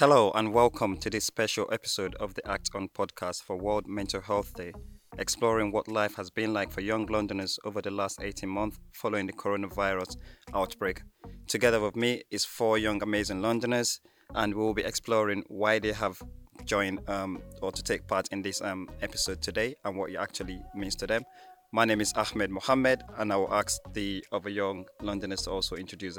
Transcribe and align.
Hello 0.00 0.30
and 0.34 0.54
welcome 0.54 0.96
to 0.96 1.10
this 1.10 1.26
special 1.26 1.68
episode 1.70 2.14
of 2.14 2.32
the 2.32 2.50
Act 2.50 2.70
On 2.74 2.88
podcast 2.88 3.42
for 3.42 3.58
World 3.58 3.86
Mental 3.86 4.22
Health 4.22 4.54
Day, 4.54 4.72
exploring 5.18 5.72
what 5.72 5.88
life 5.88 6.14
has 6.14 6.30
been 6.30 6.54
like 6.54 6.72
for 6.72 6.80
young 6.80 7.04
Londoners 7.04 7.58
over 7.66 7.82
the 7.82 7.90
last 7.90 8.22
18 8.22 8.48
months 8.48 8.78
following 8.94 9.26
the 9.26 9.34
coronavirus 9.34 10.16
outbreak. 10.54 11.02
Together 11.46 11.78
with 11.80 11.96
me 11.96 12.22
is 12.30 12.46
four 12.46 12.78
young 12.78 13.02
amazing 13.02 13.42
Londoners, 13.42 14.00
and 14.34 14.54
we 14.54 14.62
will 14.62 14.72
be 14.72 14.84
exploring 14.84 15.44
why 15.48 15.78
they 15.78 15.92
have 15.92 16.18
joined 16.64 17.06
um, 17.06 17.42
or 17.60 17.70
to 17.70 17.82
take 17.82 18.06
part 18.06 18.26
in 18.28 18.40
this 18.40 18.62
um, 18.62 18.88
episode 19.02 19.42
today 19.42 19.74
and 19.84 19.98
what 19.98 20.08
it 20.08 20.16
actually 20.16 20.62
means 20.74 20.96
to 20.96 21.06
them. 21.06 21.24
My 21.72 21.84
name 21.84 22.00
is 22.00 22.14
Ahmed 22.14 22.48
Mohammed, 22.48 23.02
and 23.18 23.30
I 23.30 23.36
will 23.36 23.52
ask 23.52 23.78
the 23.92 24.24
other 24.32 24.48
young 24.48 24.86
Londoners 25.02 25.42
to 25.42 25.50
also 25.50 25.76
introduce 25.76 26.14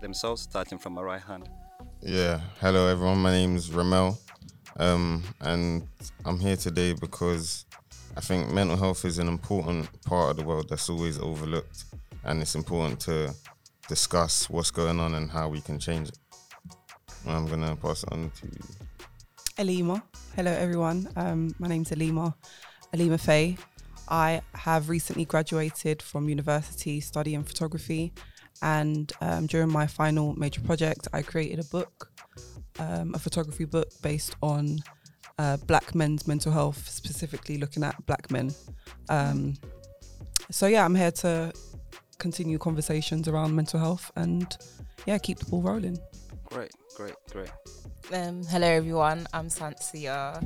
themselves, 0.00 0.40
starting 0.40 0.78
from 0.78 0.94
my 0.94 1.02
right 1.02 1.20
hand. 1.20 1.50
Yeah, 2.02 2.40
hello 2.60 2.86
everyone. 2.86 3.18
My 3.18 3.32
name 3.32 3.56
is 3.56 3.72
Ramel, 3.72 4.18
um, 4.76 5.22
and 5.40 5.88
I'm 6.24 6.38
here 6.38 6.56
today 6.56 6.92
because 6.92 7.64
I 8.16 8.20
think 8.20 8.52
mental 8.52 8.76
health 8.76 9.04
is 9.04 9.18
an 9.18 9.28
important 9.28 9.88
part 10.04 10.30
of 10.30 10.36
the 10.36 10.44
world 10.44 10.68
that's 10.68 10.88
always 10.90 11.18
overlooked, 11.18 11.84
and 12.24 12.42
it's 12.42 12.54
important 12.54 13.00
to 13.00 13.34
discuss 13.88 14.48
what's 14.50 14.70
going 14.70 15.00
on 15.00 15.14
and 15.14 15.30
how 15.30 15.48
we 15.48 15.60
can 15.60 15.78
change 15.78 16.10
it. 16.10 16.18
I'm 17.26 17.46
gonna 17.46 17.74
pass 17.76 18.02
it 18.02 18.12
on 18.12 18.30
to 18.30 18.48
Alima. 19.58 20.02
Hello 20.36 20.52
everyone. 20.52 21.08
Um, 21.16 21.54
my 21.58 21.66
name's 21.66 21.90
Alima, 21.92 22.36
Alima 22.92 23.18
Faye. 23.18 23.56
I 24.08 24.42
have 24.54 24.88
recently 24.88 25.24
graduated 25.24 26.02
from 26.02 26.28
university 26.28 27.00
studying 27.00 27.42
photography 27.42 28.12
and 28.62 29.12
um, 29.20 29.46
during 29.46 29.70
my 29.70 29.86
final 29.86 30.34
major 30.34 30.60
project, 30.60 31.08
I 31.12 31.22
created 31.22 31.60
a 31.60 31.64
book, 31.64 32.10
um, 32.78 33.14
a 33.14 33.18
photography 33.18 33.64
book 33.64 33.88
based 34.02 34.36
on 34.42 34.78
uh, 35.38 35.56
black 35.66 35.94
men's 35.94 36.26
mental 36.26 36.52
health, 36.52 36.88
specifically 36.88 37.58
looking 37.58 37.84
at 37.84 38.04
black 38.06 38.30
men. 38.30 38.54
Um, 39.08 39.54
so, 40.50 40.66
yeah, 40.66 40.84
I'm 40.84 40.94
here 40.94 41.10
to 41.10 41.52
continue 42.18 42.58
conversations 42.58 43.28
around 43.28 43.54
mental 43.54 43.80
health 43.80 44.10
and, 44.16 44.56
yeah, 45.06 45.18
keep 45.18 45.38
the 45.38 45.46
ball 45.46 45.62
rolling. 45.62 45.98
Great, 46.44 46.72
great, 46.96 47.14
great. 47.30 47.50
Um, 48.12 48.44
hello, 48.44 48.68
everyone. 48.68 49.26
I'm 49.34 49.48
Sancia. 49.48 50.40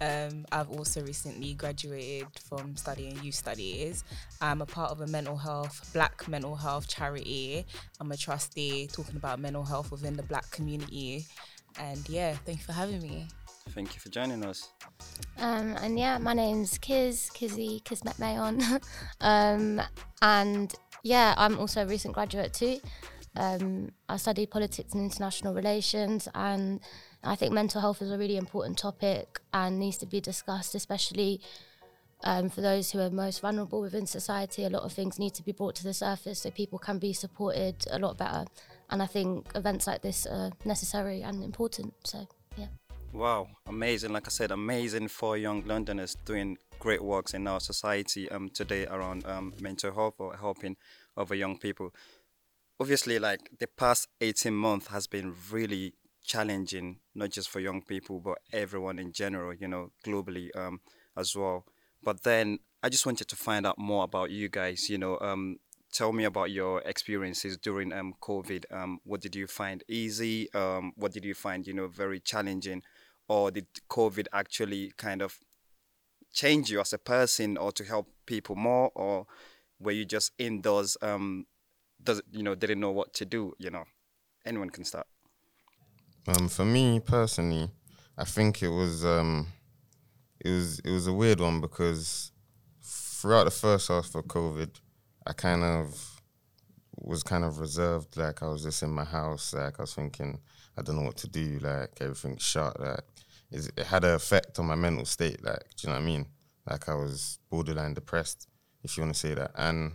Um, 0.00 0.44
I've 0.50 0.68
also 0.70 1.02
recently 1.02 1.54
graduated 1.54 2.26
from 2.48 2.76
studying 2.76 3.16
youth 3.22 3.36
studies. 3.36 4.02
I'm 4.40 4.60
a 4.60 4.66
part 4.66 4.90
of 4.90 5.00
a 5.00 5.06
mental 5.06 5.36
health, 5.36 5.88
black 5.92 6.26
mental 6.26 6.56
health 6.56 6.88
charity. 6.88 7.64
I'm 8.00 8.10
a 8.10 8.16
trustee 8.16 8.88
talking 8.92 9.14
about 9.14 9.38
mental 9.38 9.62
health 9.62 9.92
within 9.92 10.14
the 10.14 10.24
black 10.24 10.50
community. 10.50 11.26
And 11.78 12.08
yeah, 12.08 12.34
thank 12.44 12.58
you 12.58 12.64
for 12.64 12.72
having 12.72 13.00
me. 13.00 13.28
Thank 13.68 13.94
you 13.94 14.00
for 14.00 14.08
joining 14.08 14.44
us. 14.44 14.70
Um, 15.38 15.76
and 15.82 15.96
yeah, 15.96 16.18
my 16.18 16.32
name's 16.32 16.76
Kiz, 16.76 17.30
Kizzy, 17.32 17.82
Kismet 17.84 18.16
Mayon. 18.16 18.82
um, 19.20 19.80
and 20.22 20.74
yeah, 21.04 21.34
I'm 21.36 21.56
also 21.60 21.82
a 21.82 21.86
recent 21.86 22.14
graduate 22.14 22.52
too. 22.52 22.80
Um, 23.36 23.90
I 24.08 24.16
studied 24.16 24.50
politics 24.50 24.92
and 24.94 25.02
international 25.02 25.54
relations 25.54 26.28
and 26.34 26.80
I 27.22 27.36
think 27.36 27.52
mental 27.52 27.80
health 27.80 28.02
is 28.02 28.10
a 28.10 28.18
really 28.18 28.36
important 28.36 28.78
topic 28.78 29.40
and 29.52 29.78
needs 29.78 29.98
to 29.98 30.06
be 30.06 30.20
discussed, 30.20 30.74
especially 30.74 31.40
um, 32.24 32.48
for 32.48 32.60
those 32.60 32.92
who 32.92 33.00
are 33.00 33.10
most 33.10 33.40
vulnerable 33.40 33.80
within 33.80 34.06
society. 34.06 34.64
A 34.64 34.70
lot 34.70 34.82
of 34.82 34.92
things 34.92 35.18
need 35.18 35.34
to 35.34 35.42
be 35.42 35.52
brought 35.52 35.74
to 35.76 35.84
the 35.84 35.94
surface 35.94 36.40
so 36.40 36.50
people 36.50 36.78
can 36.78 36.98
be 36.98 37.12
supported 37.12 37.76
a 37.90 37.98
lot 37.98 38.16
better. 38.16 38.46
And 38.90 39.02
I 39.02 39.06
think 39.06 39.48
events 39.54 39.86
like 39.86 40.02
this 40.02 40.26
are 40.26 40.50
necessary 40.64 41.22
and 41.22 41.42
important. 41.42 41.94
So, 42.04 42.26
yeah. 42.56 42.68
Wow, 43.12 43.48
amazing. 43.66 44.12
Like 44.12 44.26
I 44.26 44.30
said, 44.30 44.50
amazing 44.50 45.08
for 45.08 45.36
young 45.36 45.64
Londoners 45.66 46.16
doing 46.24 46.58
great 46.78 47.02
works 47.02 47.34
in 47.34 47.46
our 47.46 47.60
society 47.60 48.30
um, 48.30 48.50
today 48.50 48.86
around 48.86 49.26
um, 49.26 49.54
mental 49.60 49.92
health 49.92 50.14
or 50.18 50.36
helping 50.36 50.76
other 51.16 51.34
young 51.34 51.58
people. 51.58 51.92
Obviously, 52.78 53.18
like 53.18 53.50
the 53.58 53.66
past 53.66 54.08
18 54.20 54.52
months 54.52 54.88
has 54.88 55.06
been 55.06 55.34
really 55.50 55.94
challenging, 56.22 56.98
not 57.14 57.30
just 57.30 57.48
for 57.48 57.60
young 57.60 57.82
people, 57.82 58.20
but 58.20 58.38
everyone 58.52 58.98
in 58.98 59.12
general, 59.12 59.54
you 59.54 59.68
know, 59.68 59.92
globally 60.04 60.48
um, 60.56 60.80
as 61.16 61.34
well. 61.34 61.64
But 62.02 62.22
then 62.22 62.58
I 62.82 62.88
just 62.88 63.06
wanted 63.06 63.28
to 63.28 63.36
find 63.36 63.66
out 63.66 63.78
more 63.78 64.04
about 64.04 64.30
you 64.30 64.48
guys, 64.48 64.90
you 64.90 64.98
know, 64.98 65.18
um, 65.20 65.56
tell 65.92 66.12
me 66.12 66.24
about 66.24 66.50
your 66.50 66.82
experiences 66.82 67.56
during 67.56 67.92
um, 67.92 68.14
COVID. 68.20 68.64
Um, 68.70 68.98
what 69.04 69.22
did 69.22 69.34
you 69.34 69.46
find 69.46 69.82
easy? 69.88 70.52
Um, 70.52 70.92
what 70.96 71.12
did 71.12 71.24
you 71.24 71.34
find, 71.34 71.66
you 71.66 71.72
know, 71.72 71.88
very 71.88 72.20
challenging? 72.20 72.82
Or 73.28 73.50
did 73.50 73.66
COVID 73.88 74.26
actually 74.32 74.92
kind 74.98 75.22
of 75.22 75.38
change 76.32 76.70
you 76.70 76.80
as 76.80 76.92
a 76.92 76.98
person 76.98 77.56
or 77.56 77.72
to 77.72 77.84
help 77.84 78.08
people 78.26 78.54
more? 78.54 78.90
Or 78.94 79.26
were 79.80 79.92
you 79.92 80.04
just 80.04 80.32
indoors, 80.38 80.96
um, 81.00 81.46
does, 82.06 82.22
you 82.30 82.42
know, 82.42 82.54
didn't 82.54 82.80
know 82.80 82.90
what 82.90 83.12
to 83.14 83.24
do, 83.24 83.52
you 83.58 83.70
know? 83.70 83.84
Anyone 84.44 84.70
can 84.70 84.84
start. 84.84 85.06
Um, 86.28 86.48
for 86.48 86.64
me 86.64 87.00
personally, 87.00 87.70
I 88.18 88.24
think 88.24 88.62
it 88.62 88.68
was 88.68 89.04
um, 89.04 89.48
it 90.40 90.48
was 90.50 90.78
it 90.80 90.90
was 90.90 91.06
a 91.06 91.12
weird 91.12 91.40
one 91.40 91.60
because 91.60 92.32
throughout 92.82 93.44
the 93.44 93.50
first 93.50 93.88
half 93.88 94.14
of 94.14 94.24
COVID, 94.24 94.70
I 95.26 95.32
kind 95.32 95.62
of 95.62 96.20
was 96.96 97.22
kind 97.22 97.44
of 97.44 97.58
reserved. 97.58 98.16
Like 98.16 98.42
I 98.42 98.48
was 98.48 98.62
just 98.62 98.82
in 98.82 98.90
my 98.90 99.04
house. 99.04 99.54
Like 99.54 99.78
I 99.78 99.82
was 99.82 99.94
thinking, 99.94 100.40
I 100.76 100.82
don't 100.82 100.96
know 100.96 101.02
what 101.02 101.16
to 101.18 101.28
do. 101.28 101.58
Like 101.60 101.92
everything's 102.00 102.42
shut. 102.42 102.80
Like 102.80 103.04
it 103.50 103.86
had 103.86 104.04
an 104.04 104.14
effect 104.14 104.58
on 104.58 104.66
my 104.66 104.74
mental 104.74 105.04
state. 105.04 105.44
Like 105.44 105.64
do 105.76 105.86
you 105.86 105.88
know 105.88 105.98
what 105.98 106.02
I 106.02 106.06
mean? 106.06 106.26
Like 106.68 106.88
I 106.88 106.94
was 106.94 107.38
borderline 107.50 107.94
depressed, 107.94 108.48
if 108.82 108.96
you 108.96 109.02
want 109.02 109.14
to 109.14 109.20
say 109.20 109.34
that. 109.34 109.52
And 109.54 109.92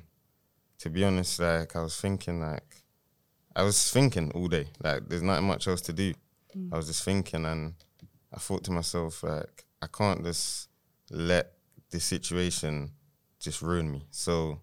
to 0.81 0.89
be 0.89 1.03
honest, 1.03 1.39
like 1.39 1.75
I 1.75 1.83
was 1.83 1.99
thinking, 1.99 2.41
like 2.41 2.75
I 3.55 3.61
was 3.61 3.91
thinking 3.91 4.31
all 4.31 4.47
day. 4.47 4.67
Like 4.83 5.07
there's 5.07 5.21
not 5.21 5.43
much 5.43 5.67
else 5.67 5.81
to 5.81 5.93
do. 5.93 6.13
Mm. 6.57 6.73
I 6.73 6.77
was 6.77 6.87
just 6.87 7.03
thinking, 7.03 7.45
and 7.45 7.75
I 8.33 8.39
thought 8.39 8.63
to 8.63 8.71
myself, 8.71 9.21
like 9.21 9.65
I 9.81 9.87
can't 9.87 10.23
just 10.23 10.69
let 11.11 11.53
this 11.91 12.03
situation 12.03 12.91
just 13.39 13.61
ruin 13.61 13.91
me. 13.91 14.07
So 14.09 14.59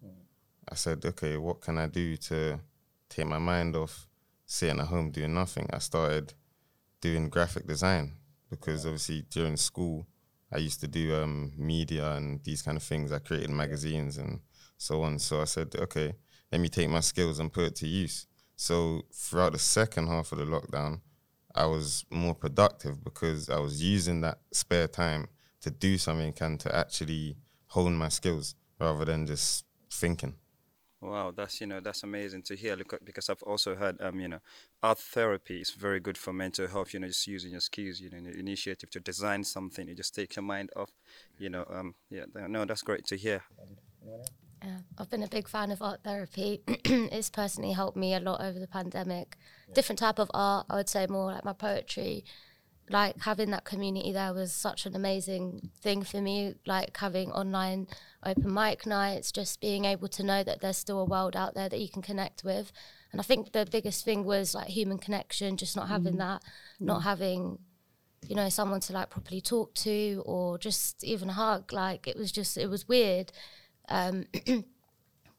I 0.68 0.74
said, 0.74 1.04
okay, 1.04 1.36
what 1.36 1.60
can 1.60 1.78
I 1.78 1.86
do 1.86 2.16
to 2.16 2.58
take 3.08 3.26
my 3.26 3.38
mind 3.38 3.76
off 3.76 4.08
sitting 4.44 4.80
at 4.80 4.86
home 4.86 5.12
doing 5.12 5.34
nothing? 5.34 5.68
I 5.72 5.78
started 5.78 6.34
doing 7.00 7.28
graphic 7.28 7.68
design 7.68 8.14
because 8.50 8.84
obviously 8.86 9.22
during 9.30 9.56
school 9.56 10.04
I 10.50 10.56
used 10.56 10.80
to 10.80 10.88
do 10.88 11.14
um, 11.14 11.52
media 11.56 12.12
and 12.12 12.42
these 12.42 12.62
kind 12.62 12.76
of 12.76 12.82
things. 12.82 13.12
I 13.12 13.20
created 13.20 13.50
magazines 13.50 14.18
and 14.18 14.40
so 14.78 15.02
on. 15.02 15.18
So 15.18 15.40
I 15.42 15.44
said, 15.44 15.74
okay, 15.76 16.14
let 16.50 16.60
me 16.60 16.68
take 16.68 16.88
my 16.88 17.00
skills 17.00 17.38
and 17.38 17.52
put 17.52 17.64
it 17.64 17.76
to 17.76 17.86
use. 17.86 18.26
So 18.56 19.02
throughout 19.12 19.52
the 19.52 19.58
second 19.58 20.08
half 20.08 20.32
of 20.32 20.38
the 20.38 20.44
lockdown, 20.44 21.00
I 21.54 21.66
was 21.66 22.04
more 22.10 22.34
productive 22.34 23.04
because 23.04 23.50
I 23.50 23.58
was 23.58 23.82
using 23.82 24.20
that 24.22 24.38
spare 24.52 24.88
time 24.88 25.28
to 25.60 25.70
do 25.70 25.98
something 25.98 26.34
and 26.40 26.60
to 26.60 26.74
actually 26.74 27.36
hone 27.66 27.96
my 27.96 28.08
skills 28.08 28.54
rather 28.80 29.04
than 29.04 29.26
just 29.26 29.64
thinking. 29.90 30.34
Wow, 31.00 31.30
that's 31.30 31.60
you 31.60 31.66
know 31.68 31.78
that's 31.80 32.02
amazing 32.02 32.42
to 32.44 32.56
hear. 32.56 32.74
Look, 32.74 32.98
because 33.04 33.30
I've 33.30 33.42
also 33.44 33.76
heard 33.76 34.00
um 34.00 34.18
you 34.18 34.26
know 34.28 34.40
art 34.82 34.98
therapy 34.98 35.60
is 35.60 35.70
very 35.70 36.00
good 36.00 36.18
for 36.18 36.32
mental 36.32 36.66
health. 36.66 36.92
You 36.92 37.00
know, 37.00 37.06
just 37.06 37.26
using 37.28 37.52
your 37.52 37.60
skills, 37.60 38.00
you 38.00 38.10
know, 38.10 38.18
initiative 38.18 38.90
to 38.90 39.00
design 39.00 39.44
something, 39.44 39.86
you 39.86 39.94
just 39.94 40.14
take 40.14 40.34
your 40.34 40.42
mind 40.42 40.70
off. 40.74 40.90
You 41.38 41.50
know, 41.50 41.64
um 41.70 41.94
yeah, 42.10 42.24
no, 42.48 42.64
that's 42.64 42.82
great 42.82 43.06
to 43.06 43.16
hear. 43.16 43.42
Yeah, 44.04 44.24
I've 44.98 45.10
been 45.10 45.22
a 45.22 45.28
big 45.28 45.48
fan 45.48 45.70
of 45.70 45.82
art 45.82 46.00
therapy. 46.04 46.62
it's 46.66 47.30
personally 47.30 47.72
helped 47.72 47.96
me 47.96 48.14
a 48.14 48.20
lot 48.20 48.40
over 48.40 48.58
the 48.58 48.66
pandemic. 48.66 49.36
Yeah. 49.68 49.74
Different 49.74 49.98
type 49.98 50.18
of 50.18 50.30
art, 50.34 50.66
I 50.70 50.76
would 50.76 50.88
say 50.88 51.06
more 51.06 51.32
like 51.32 51.44
my 51.44 51.52
poetry. 51.52 52.24
Like 52.90 53.20
having 53.20 53.50
that 53.50 53.64
community 53.64 54.12
there 54.12 54.32
was 54.32 54.50
such 54.52 54.86
an 54.86 54.96
amazing 54.96 55.70
thing 55.80 56.02
for 56.02 56.20
me. 56.20 56.54
Like 56.66 56.96
having 56.96 57.30
online 57.32 57.86
open 58.24 58.52
mic 58.52 58.86
nights, 58.86 59.30
just 59.30 59.60
being 59.60 59.84
able 59.84 60.08
to 60.08 60.22
know 60.22 60.42
that 60.42 60.60
there's 60.60 60.78
still 60.78 61.00
a 61.00 61.04
world 61.04 61.36
out 61.36 61.54
there 61.54 61.68
that 61.68 61.80
you 61.80 61.88
can 61.88 62.02
connect 62.02 62.44
with. 62.44 62.72
And 63.12 63.20
I 63.20 63.24
think 63.24 63.52
the 63.52 63.66
biggest 63.70 64.04
thing 64.04 64.24
was 64.24 64.54
like 64.54 64.68
human 64.68 64.98
connection, 64.98 65.56
just 65.56 65.76
not 65.76 65.88
having 65.88 66.14
mm. 66.14 66.18
that, 66.18 66.42
mm. 66.80 66.86
not 66.86 67.02
having 67.02 67.58
you 68.26 68.34
know 68.34 68.48
someone 68.48 68.80
to 68.80 68.92
like 68.92 69.10
properly 69.10 69.40
talk 69.40 69.74
to 69.74 70.22
or 70.26 70.58
just 70.58 71.04
even 71.04 71.28
hug 71.28 71.72
like 71.72 72.08
it 72.08 72.16
was 72.16 72.32
just 72.32 72.58
it 72.58 72.68
was 72.68 72.88
weird 72.88 73.30
um, 73.88 74.26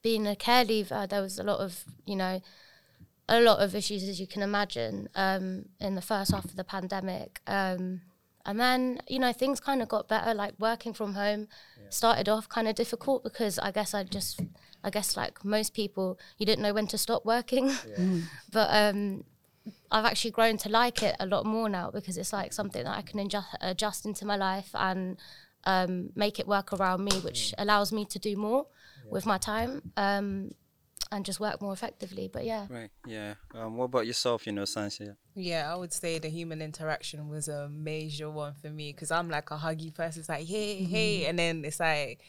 being 0.02 0.28
a 0.28 0.36
care 0.36 0.66
leaver, 0.66 1.08
there 1.08 1.22
was 1.22 1.40
a 1.40 1.44
lot 1.44 1.60
of, 1.60 1.86
you 2.06 2.16
know, 2.16 2.42
a 3.28 3.42
lot 3.42 3.60
of 3.60 3.76
issues 3.76 4.04
as 4.04 4.20
you 4.20 4.28
can 4.28 4.42
imagine 4.42 5.08
um, 5.16 5.66
in 5.80 5.96
the 5.96 6.02
first 6.02 6.32
half 6.32 6.46
of 6.46 6.56
the 6.56 6.64
pandemic. 6.64 7.42
Um, 7.48 8.02
and 8.46 8.60
then, 8.60 9.02
you 9.08 9.20
know, 9.20 9.32
things 9.32 9.60
kind 9.60 9.82
of 9.82 9.88
got 9.88 10.08
better. 10.08 10.34
Like 10.34 10.54
working 10.58 10.94
from 10.94 11.14
home 11.14 11.48
yeah. 11.78 11.90
started 11.90 12.28
off 12.28 12.50
kind 12.50 12.68
of 12.68 12.76
difficult 12.76 13.24
because 13.24 13.60
I 13.60 13.72
guess 13.72 13.94
I 13.94 14.04
just, 14.04 14.42
I 14.84 14.90
guess 14.90 15.16
like 15.16 15.46
most 15.46 15.74
people, 15.74 16.20
you 16.38 16.46
didn't 16.46 16.64
know 16.64 16.74
when 16.74 16.88
to 16.88 16.98
stop 16.98 17.26
working. 17.26 17.68
Yeah. 17.68 17.96
Mm. 17.98 18.24
but 18.52 18.70
um, 18.72 19.24
I've 19.92 20.06
actually 20.06 20.32
grown 20.32 20.58
to 20.60 20.70
like 20.70 21.04
it 21.04 21.16
a 21.20 21.26
lot 21.26 21.46
more 21.46 21.70
now 21.70 21.92
because 21.92 22.18
it's 22.18 22.34
like 22.34 22.54
something 22.54 22.84
that 22.84 22.98
I 22.98 23.02
can 23.02 23.20
adjust, 23.20 23.56
adjust 23.62 24.06
into 24.06 24.26
my 24.26 24.36
life 24.36 24.70
and 24.74 25.18
um, 25.66 26.10
make 26.16 26.40
it 26.40 26.48
work 26.48 26.74
around 26.74 27.04
me, 27.04 27.12
which 27.20 27.54
allows 27.58 27.92
me 27.92 28.06
to 28.06 28.20
do 28.20 28.36
more 28.36 28.68
with 29.12 29.26
my 29.26 29.38
time 29.38 29.92
um, 29.98 30.52
and 31.12 31.26
just 31.26 31.40
work 31.40 31.62
more 31.62 31.74
effectively. 31.74 32.30
But 32.32 32.46
yeah, 32.46 32.68
Right. 32.70 32.90
Yeah. 33.06 33.36
Um, 33.56 33.78
what 33.78 33.86
about 33.86 34.06
yourself? 34.08 34.46
You 34.46 34.54
know, 34.54 34.64
Sancia. 34.64 35.16
Yeah, 35.36 35.72
I 35.72 35.76
would 35.76 35.94
say 35.94 36.20
the 36.20 36.30
human 36.30 36.62
interaction 36.62 37.30
was 37.30 37.48
a 37.48 37.70
major 37.70 38.30
one 38.30 38.54
for 38.54 38.70
me 38.70 38.92
because 38.94 39.10
I'm 39.12 39.30
like 39.30 39.52
a 39.52 39.58
huggy 39.58 39.94
person. 39.94 40.20
It's 40.22 40.30
like, 40.30 40.46
hey, 40.46 40.84
hey. 40.84 41.26
And 41.26 41.40
then 41.40 41.64
it's 41.66 41.80
like, 41.80 42.20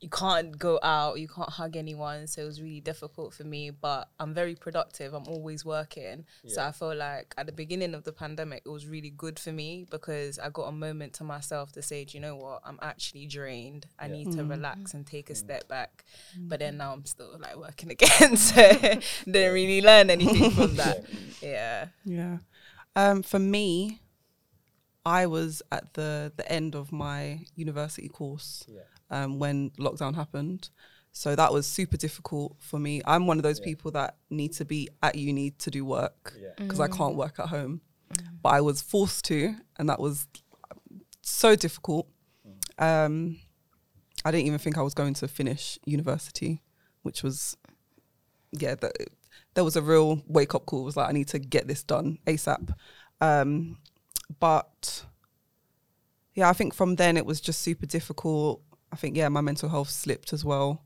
you 0.00 0.08
can't 0.08 0.58
go 0.58 0.78
out, 0.82 1.20
you 1.20 1.28
can't 1.28 1.50
hug 1.50 1.76
anyone. 1.76 2.26
So 2.26 2.42
it 2.42 2.46
was 2.46 2.60
really 2.60 2.80
difficult 2.80 3.34
for 3.34 3.44
me. 3.44 3.70
But 3.70 4.08
I'm 4.18 4.32
very 4.32 4.54
productive. 4.54 5.12
I'm 5.12 5.26
always 5.28 5.64
working. 5.64 6.24
So 6.46 6.62
I 6.62 6.72
feel 6.72 6.94
like 6.94 7.34
at 7.36 7.46
the 7.46 7.52
beginning 7.52 7.94
of 7.94 8.04
the 8.04 8.12
pandemic, 8.12 8.62
it 8.64 8.70
was 8.70 8.86
really 8.86 9.10
good 9.10 9.38
for 9.38 9.52
me 9.52 9.86
because 9.90 10.38
I 10.38 10.48
got 10.48 10.64
a 10.64 10.72
moment 10.72 11.12
to 11.14 11.24
myself 11.24 11.72
to 11.72 11.82
say, 11.82 12.04
do 12.04 12.16
you 12.16 12.22
know 12.22 12.36
what? 12.36 12.62
I'm 12.64 12.78
actually 12.80 13.26
drained. 13.26 13.86
I 13.98 14.08
need 14.08 14.32
to 14.32 14.38
mm. 14.38 14.50
relax 14.50 14.94
and 14.94 15.06
take 15.06 15.28
a 15.28 15.34
mm. 15.34 15.36
step 15.36 15.68
back. 15.68 16.04
But 16.36 16.56
mm. 16.56 16.60
then 16.60 16.76
now 16.78 16.92
I'm 16.92 17.04
still 17.04 17.36
like 17.38 17.56
working 17.56 17.90
again. 17.90 18.36
so 18.36 18.72
didn't 19.26 19.54
really 19.54 19.82
learn 19.82 20.08
anything 20.08 20.50
from 20.52 20.76
that. 20.76 21.04
Yeah. 21.42 21.88
Yeah. 22.04 22.38
Um, 22.96 23.22
for 23.22 23.38
me, 23.38 24.00
I 25.04 25.26
was 25.26 25.62
at 25.70 25.94
the 25.94 26.32
the 26.36 26.50
end 26.50 26.74
of 26.74 26.92
my 26.92 27.40
university 27.54 28.08
course 28.08 28.66
um, 29.10 29.38
when 29.38 29.70
lockdown 29.78 30.14
happened. 30.14 30.70
So 31.12 31.34
that 31.34 31.52
was 31.52 31.66
super 31.66 31.96
difficult 31.96 32.56
for 32.58 32.78
me. 32.78 33.02
I'm 33.04 33.26
one 33.26 33.36
of 33.36 33.42
those 33.42 33.58
people 33.58 33.90
that 33.92 34.16
need 34.30 34.52
to 34.54 34.64
be 34.64 34.88
at 35.02 35.16
uni 35.16 35.50
to 35.58 35.70
do 35.70 35.84
work 35.84 36.34
because 36.56 36.78
I 36.80 36.86
can't 36.88 37.16
work 37.16 37.40
at 37.40 37.48
home. 37.48 37.80
But 38.42 38.50
I 38.50 38.60
was 38.60 38.80
forced 38.80 39.24
to, 39.26 39.54
and 39.78 39.88
that 39.88 39.98
was 40.00 40.26
so 41.22 41.56
difficult. 41.56 42.06
Um, 42.78 43.38
I 44.24 44.30
didn't 44.30 44.46
even 44.46 44.58
think 44.58 44.78
I 44.78 44.82
was 44.82 44.94
going 44.94 45.14
to 45.14 45.28
finish 45.28 45.78
university, 45.84 46.62
which 47.02 47.22
was, 47.22 47.56
yeah, 48.52 48.74
that, 48.76 48.92
there 49.54 49.64
was 49.64 49.76
a 49.76 49.82
real 49.82 50.22
wake 50.26 50.54
up 50.54 50.66
call. 50.66 50.82
It 50.82 50.84
was 50.84 50.96
like, 50.96 51.08
I 51.08 51.12
need 51.12 51.28
to 51.28 51.38
get 51.38 51.66
this 51.66 51.82
done 51.82 52.18
ASAP. 52.26 52.72
Um, 53.20 53.78
but 54.38 55.04
yeah, 56.34 56.48
I 56.48 56.52
think 56.52 56.74
from 56.74 56.96
then 56.96 57.16
it 57.16 57.26
was 57.26 57.40
just 57.40 57.62
super 57.62 57.86
difficult. 57.86 58.62
I 58.92 58.96
think, 58.96 59.16
yeah, 59.16 59.28
my 59.28 59.40
mental 59.40 59.68
health 59.68 59.90
slipped 59.90 60.32
as 60.32 60.44
well. 60.44 60.84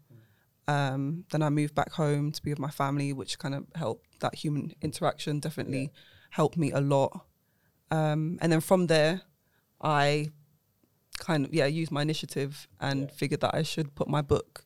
Um, 0.67 1.25
then 1.31 1.43
I 1.43 1.51
moved 1.51 1.75
back 1.75 1.93
home 1.93 2.33
to 2.33 2.43
be 2.43 2.51
with 2.51 2.59
my 2.59 2.71
family, 2.71 3.13
which 3.13 3.39
kind 3.39 3.55
of 3.55 3.67
helped 3.75 4.21
that 4.21 4.35
human 4.35 4.73
interaction, 4.81 5.41
definitely 5.41 5.93
helped 6.31 6.57
me 6.57 6.73
a 6.73 6.81
lot. 6.81 7.27
Um, 7.91 8.39
and 8.41 8.51
then 8.51 8.61
from 8.61 8.87
there, 8.87 9.23
I 9.81 10.31
kind 11.19 11.45
of, 11.45 11.55
yeah, 11.55 11.67
used 11.67 11.93
my 11.93 12.03
initiative 12.03 12.67
and 12.81 13.11
figured 13.13 13.41
that 13.41 13.55
I 13.55 13.63
should 13.63 13.95
put 13.95 14.09
my 14.09 14.23
book 14.23 14.65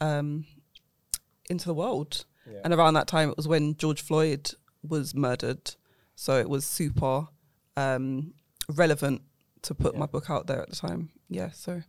um, 0.00 0.46
into 1.48 1.66
the 1.66 1.74
world. 1.74 2.24
And 2.64 2.74
around 2.74 2.94
that 2.94 3.06
time, 3.06 3.30
it 3.30 3.36
was 3.36 3.48
when 3.48 3.76
George 3.76 4.02
Floyd 4.02 4.50
was 4.82 5.14
murdered. 5.14 5.74
So 6.16 6.38
it 6.38 6.48
was 6.48 6.64
super 6.64 7.28
um, 7.76 8.34
relevant 8.68 9.22
to 9.62 9.74
put 9.74 9.96
my 9.96 10.06
book 10.06 10.28
out 10.28 10.46
there 10.46 10.60
at 10.60 10.70
the 10.70 10.76
time. 10.76 11.10
Yeah, 11.28 11.50
so 11.50 11.82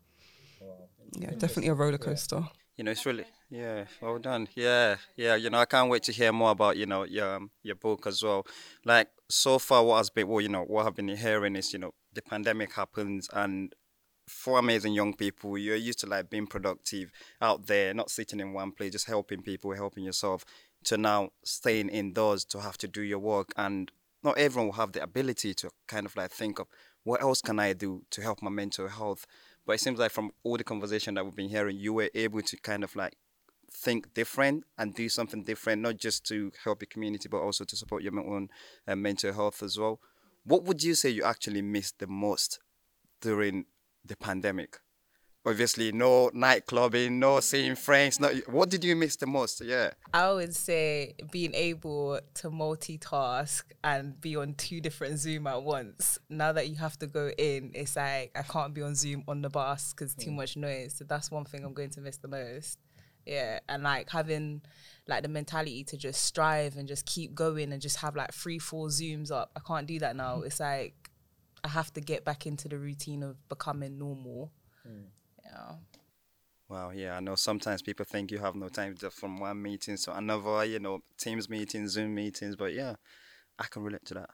yeah, 1.14 1.32
definitely 1.32 1.68
a 1.68 1.74
roller 1.74 1.98
coaster. 1.98 2.44
You 2.76 2.84
know, 2.84 2.92
it's 2.92 3.06
really 3.06 3.26
yeah. 3.50 3.86
Well 4.02 4.20
done. 4.20 4.48
Yeah, 4.56 4.98
yeah. 5.16 5.36
You 5.36 5.50
know, 5.50 5.60
I 5.60 5.66
can't 5.66 5.90
wait 5.90 6.04
to 6.04 6.12
hear 6.12 6.32
more 6.32 6.52
about 6.52 6.78
you 6.78 6.86
know 6.86 7.04
your 7.04 7.36
um, 7.36 7.52
your 7.64 7.76
book 7.76 8.06
as 8.08 8.24
well. 8.24 8.46
Like 8.86 9.10
so 9.30 9.60
far, 9.60 9.84
what 9.84 9.98
has 9.98 10.10
been 10.10 10.28
well, 10.28 10.42
you 10.42 10.50
know, 10.50 10.64
what 10.64 10.86
I've 10.86 10.96
been 10.96 11.08
hearing 11.08 11.56
is 11.56 11.74
you 11.74 11.80
know 11.80 11.94
the 12.14 12.22
pandemic 12.22 12.74
happens 12.74 13.30
and 13.34 13.74
for 14.28 14.60
amazing 14.60 14.94
young 14.94 15.14
people, 15.14 15.58
you're 15.58 15.76
used 15.76 16.00
to 16.00 16.06
like 16.06 16.30
being 16.30 16.48
productive 16.48 17.12
out 17.42 17.68
there, 17.68 17.94
not 17.94 18.10
sitting 18.10 18.40
in 18.40 18.54
one 18.54 18.72
place, 18.72 18.92
just 18.92 19.08
helping 19.08 19.42
people, 19.42 19.74
helping 19.74 20.04
yourself, 20.04 20.44
to 20.84 20.98
now 20.98 21.30
staying 21.44 21.90
indoors 21.90 22.44
to 22.46 22.60
have 22.60 22.78
to 22.78 22.88
do 22.88 23.02
your 23.02 23.20
work. 23.20 23.54
And 23.56 23.92
not 24.24 24.38
everyone 24.38 24.68
will 24.68 24.74
have 24.74 24.92
the 24.92 25.02
ability 25.02 25.54
to 25.56 25.70
kind 25.88 26.06
of 26.06 26.16
like 26.16 26.32
think 26.32 26.60
of 26.60 26.68
what 27.04 27.22
else 27.22 27.42
can 27.42 27.60
I 27.60 27.74
do 27.74 28.04
to 28.12 28.22
help 28.22 28.42
my 28.42 28.50
mental 28.50 28.90
health. 28.90 29.26
But 29.68 29.74
it 29.74 29.82
seems 29.82 30.00
like 30.00 30.12
from 30.12 30.32
all 30.44 30.56
the 30.56 30.64
conversation 30.64 31.14
that 31.16 31.26
we've 31.26 31.36
been 31.36 31.50
hearing, 31.50 31.76
you 31.76 31.94
were 31.94 32.10
able 32.16 32.42
to 32.42 32.58
kind 32.58 32.86
of 32.86 32.96
like 32.96 33.18
think 33.70 34.14
different 34.14 34.64
and 34.78 34.96
do 34.96 35.10
something 35.10 35.44
different, 35.44 35.82
not 35.82 35.98
just 35.98 36.26
to 36.28 36.54
help 36.64 36.82
your 36.82 36.88
community, 36.90 37.28
but 37.28 37.40
also 37.42 37.66
to 37.66 37.76
support 37.76 38.02
your 38.02 38.18
own 38.18 38.48
uh, 38.88 38.96
mental 38.96 39.34
health 39.34 39.62
as 39.62 39.78
well. 39.78 40.00
What 40.46 40.64
would 40.64 40.82
you 40.82 40.96
say 40.96 41.10
you 41.10 41.24
actually 41.24 41.62
missed 41.62 42.00
the 42.00 42.08
most 42.08 42.60
during 43.20 43.66
the 44.06 44.16
pandemic? 44.16 44.80
Obviously, 45.48 45.94
no 45.94 46.30
night 46.34 46.66
clubbing, 46.66 47.20
no 47.20 47.40
seeing 47.40 47.76
friends. 47.76 48.20
No, 48.20 48.28
what 48.48 48.70
did 48.70 48.84
you 48.84 48.98
miss 48.98 49.16
the 49.16 49.28
most? 49.28 49.64
Yeah. 49.64 49.92
I 50.14 50.30
would 50.34 50.54
say 50.54 51.16
being 51.32 51.54
able 51.54 52.20
to 52.34 52.50
multitask 52.50 53.64
and 53.82 54.20
be 54.20 54.36
on 54.36 54.56
two 54.56 54.82
different 54.82 55.20
Zoom 55.20 55.48
at 55.48 55.64
once. 55.64 56.20
Now 56.30 56.52
that 56.52 56.68
you 56.68 56.76
have 56.76 57.00
to 57.00 57.08
go 57.08 57.30
in, 57.38 57.72
it's 57.74 57.96
like 57.96 58.32
I 58.36 58.42
can't 58.42 58.74
be 58.74 58.82
on 58.82 58.94
Zoom 58.94 59.24
on 59.26 59.42
the 59.42 59.50
bus 59.50 59.94
because 59.94 60.14
too 60.16 60.32
hmm. 60.32 60.36
much 60.36 60.58
noise. 60.58 60.96
So 60.98 61.06
that's 61.06 61.32
one 61.32 61.46
thing 61.46 61.64
I'm 61.64 61.74
going 61.74 61.92
to 61.92 62.02
miss 62.02 62.18
the 62.18 62.28
most. 62.28 62.78
Yeah, 63.26 63.60
and 63.70 63.84
like 63.84 64.10
having 64.10 64.64
like 65.08 65.24
the 65.24 65.30
mentality 65.30 65.86
to 65.86 65.96
just 65.96 66.24
strive 66.24 66.76
and 66.76 66.90
just 66.90 67.06
keep 67.06 67.34
going 67.34 67.72
and 67.72 67.82
just 67.82 67.98
have 67.98 68.18
like 68.18 68.34
three, 68.34 68.60
four 68.60 68.88
Zooms 68.88 69.32
up. 69.32 69.52
I 69.56 69.62
can't 69.66 69.88
do 69.88 69.98
that 70.00 70.18
now. 70.18 70.40
Hmm. 70.40 70.48
It's 70.48 70.60
like 70.60 71.10
I 71.64 71.70
have 71.70 71.94
to 71.94 72.02
get 72.02 72.26
back 72.26 72.46
into 72.46 72.68
the 72.68 72.78
routine 72.78 73.24
of 73.24 73.38
becoming 73.48 73.98
normal. 73.98 74.52
Hmm. 74.86 75.06
Yeah. 75.48 75.76
Wow, 76.70 76.92
yeah, 76.92 77.16
I 77.16 77.22
know 77.22 77.36
sometimes 77.36 77.82
people 77.82 78.06
think 78.06 78.30
you 78.30 78.40
have 78.40 78.56
no 78.56 78.68
time 78.68 78.96
from 78.96 79.40
one 79.40 79.62
meeting 79.62 79.96
to 79.98 80.18
another, 80.18 80.66
you 80.66 80.80
know, 80.80 81.00
Teams 81.18 81.50
meetings, 81.50 81.92
Zoom 81.92 82.14
meetings, 82.14 82.58
but 82.58 82.74
yeah, 82.74 82.96
I 83.58 83.66
can 83.68 83.84
relate 83.84 84.06
to 84.06 84.14
that, 84.16 84.30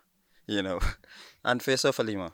you 0.48 0.64
know. 0.64 0.80
And 1.46 1.62
for 1.62 1.72
yourself, 1.72 2.00
Alima, 2.00 2.34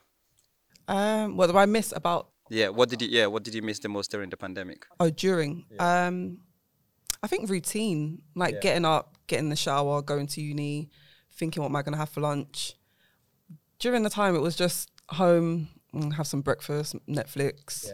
Um, 0.87 1.35
what 1.35 1.47
do 1.51 1.57
I 1.57 1.65
miss 1.65 1.91
about 1.91 2.29
yeah, 2.49 2.69
what 2.69 2.89
did 2.89 3.01
you, 3.01 3.07
yeah, 3.09 3.27
what 3.27 3.43
did 3.43 3.53
you 3.53 3.61
miss 3.61 3.79
the 3.79 3.89
most 3.89 4.09
during 4.09 4.29
the 4.29 4.37
pandemic? 4.37 4.87
Oh, 4.99 5.09
during. 5.11 5.65
Um, 5.79 6.39
I 7.21 7.27
think 7.27 7.49
routine, 7.49 8.23
like 8.35 8.61
getting 8.61 8.85
up, 8.85 9.17
getting 9.27 9.49
the 9.49 9.55
shower, 9.55 10.01
going 10.01 10.25
to 10.27 10.41
uni, 10.41 10.89
thinking 11.31 11.61
what 11.61 11.69
am 11.69 11.75
I 11.75 11.83
going 11.83 11.93
to 11.93 11.99
have 11.99 12.09
for 12.09 12.21
lunch. 12.21 12.73
During 13.77 14.03
the 14.03 14.09
time, 14.09 14.35
it 14.35 14.39
was 14.41 14.55
just 14.55 14.89
home, 15.09 15.69
mm, 15.93 16.13
have 16.13 16.25
some 16.25 16.41
breakfast, 16.41 16.95
Netflix. 17.07 17.91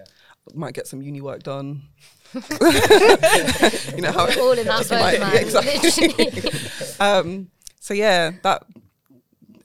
Might 0.54 0.74
get 0.74 0.88
some 0.88 1.02
uni 1.02 1.22
work 1.22 1.44
done. 1.44 1.82
you 2.34 4.02
know 4.02 4.12
how 4.12 4.28
all 4.40 4.52
in 4.52 4.66
that 4.68 4.90
Like, 4.92 5.20
boat, 5.20 5.20
man. 5.20 5.34
yeah, 5.34 5.40
exactly. 5.40 6.06
Literally. 6.06 6.60
um, 7.00 7.50
so 7.80 7.94
yeah, 7.94 8.32
that, 8.44 8.66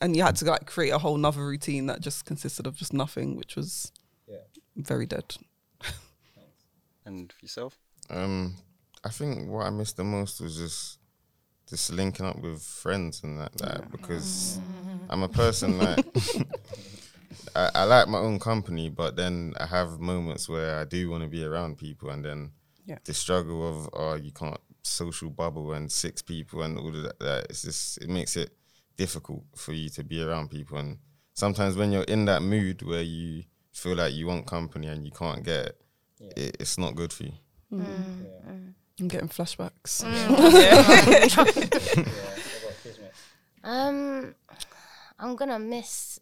and 0.01 0.17
you 0.17 0.23
had 0.23 0.37
to 0.37 0.45
like 0.47 0.67
create 0.67 0.91
a 0.91 0.99
whole 0.99 1.17
nother 1.17 1.45
routine 1.45 1.87
that 1.87 2.01
just 2.01 2.25
consisted 2.25 2.67
of 2.67 2.77
just 2.77 2.93
nothing, 2.93 3.37
which 3.37 3.57
was 3.57 3.93
yeah. 4.27 4.39
very 4.77 5.07
dead. 5.07 5.37
And 7.05 7.33
for 7.33 7.45
yourself? 7.45 7.79
Um, 8.09 8.57
I 9.05 9.09
think 9.09 9.49
what 9.49 9.67
I 9.67 9.71
missed 9.71 9.97
the 9.97 10.05
most 10.05 10.41
was 10.41 10.57
just 10.57 10.99
just 11.69 11.93
linking 11.93 12.27
up 12.27 12.39
with 12.41 12.63
friends 12.63 13.23
and 13.23 13.39
that, 13.39 13.53
that 13.59 13.91
because 13.93 14.59
I'm 15.09 15.23
a 15.23 15.29
person 15.29 15.79
that 15.79 16.05
I, 17.55 17.71
I 17.75 17.85
like 17.85 18.09
my 18.09 18.19
own 18.19 18.39
company, 18.39 18.91
but 18.91 19.17
then 19.17 19.55
I 19.59 19.67
have 19.67 20.01
moments 20.01 20.49
where 20.49 20.79
I 20.81 20.85
do 20.85 21.11
want 21.11 21.23
to 21.23 21.29
be 21.29 21.45
around 21.45 21.79
people, 21.79 22.11
and 22.11 22.25
then 22.25 22.53
Yeah. 22.87 22.99
the 23.05 23.15
struggle 23.15 23.69
of 23.69 23.89
oh 23.93 24.15
you 24.15 24.33
can't 24.33 24.61
social 24.83 25.31
bubble 25.31 25.73
and 25.75 25.91
six 25.93 26.23
people 26.23 26.63
and 26.63 26.79
all 26.79 26.89
of 26.89 27.03
that, 27.03 27.19
that 27.21 27.47
it's 27.51 27.63
just 27.63 27.99
it 27.99 28.09
makes 28.09 28.37
it 28.37 28.51
difficult 28.97 29.45
for 29.57 29.73
you 29.73 29.89
to 29.91 30.05
be 30.05 30.23
around 30.23 30.51
people, 30.51 30.79
and 30.79 30.99
sometimes 31.35 31.77
when 31.77 31.93
you're 31.93 32.05
in 32.05 32.25
that 32.27 32.43
mood 32.43 32.83
where 32.83 33.03
you 33.03 33.45
feel 33.73 33.97
like 33.97 34.13
you 34.15 34.27
want 34.27 34.47
company 34.47 34.87
and 34.89 35.05
you 35.05 35.11
can't 35.13 35.43
get 35.45 35.77
it, 36.21 36.33
it 36.37 36.57
it's 36.61 36.79
not 36.79 36.95
good 36.95 37.13
for 37.13 37.25
you. 37.25 37.33
Mm. 37.73 38.75
I'm 39.01 39.09
getting 39.09 39.29
flashbacks. 39.29 40.05
Um, 43.63 44.35
I'm 45.19 45.37
gonna 45.37 45.59
miss. 45.59 46.19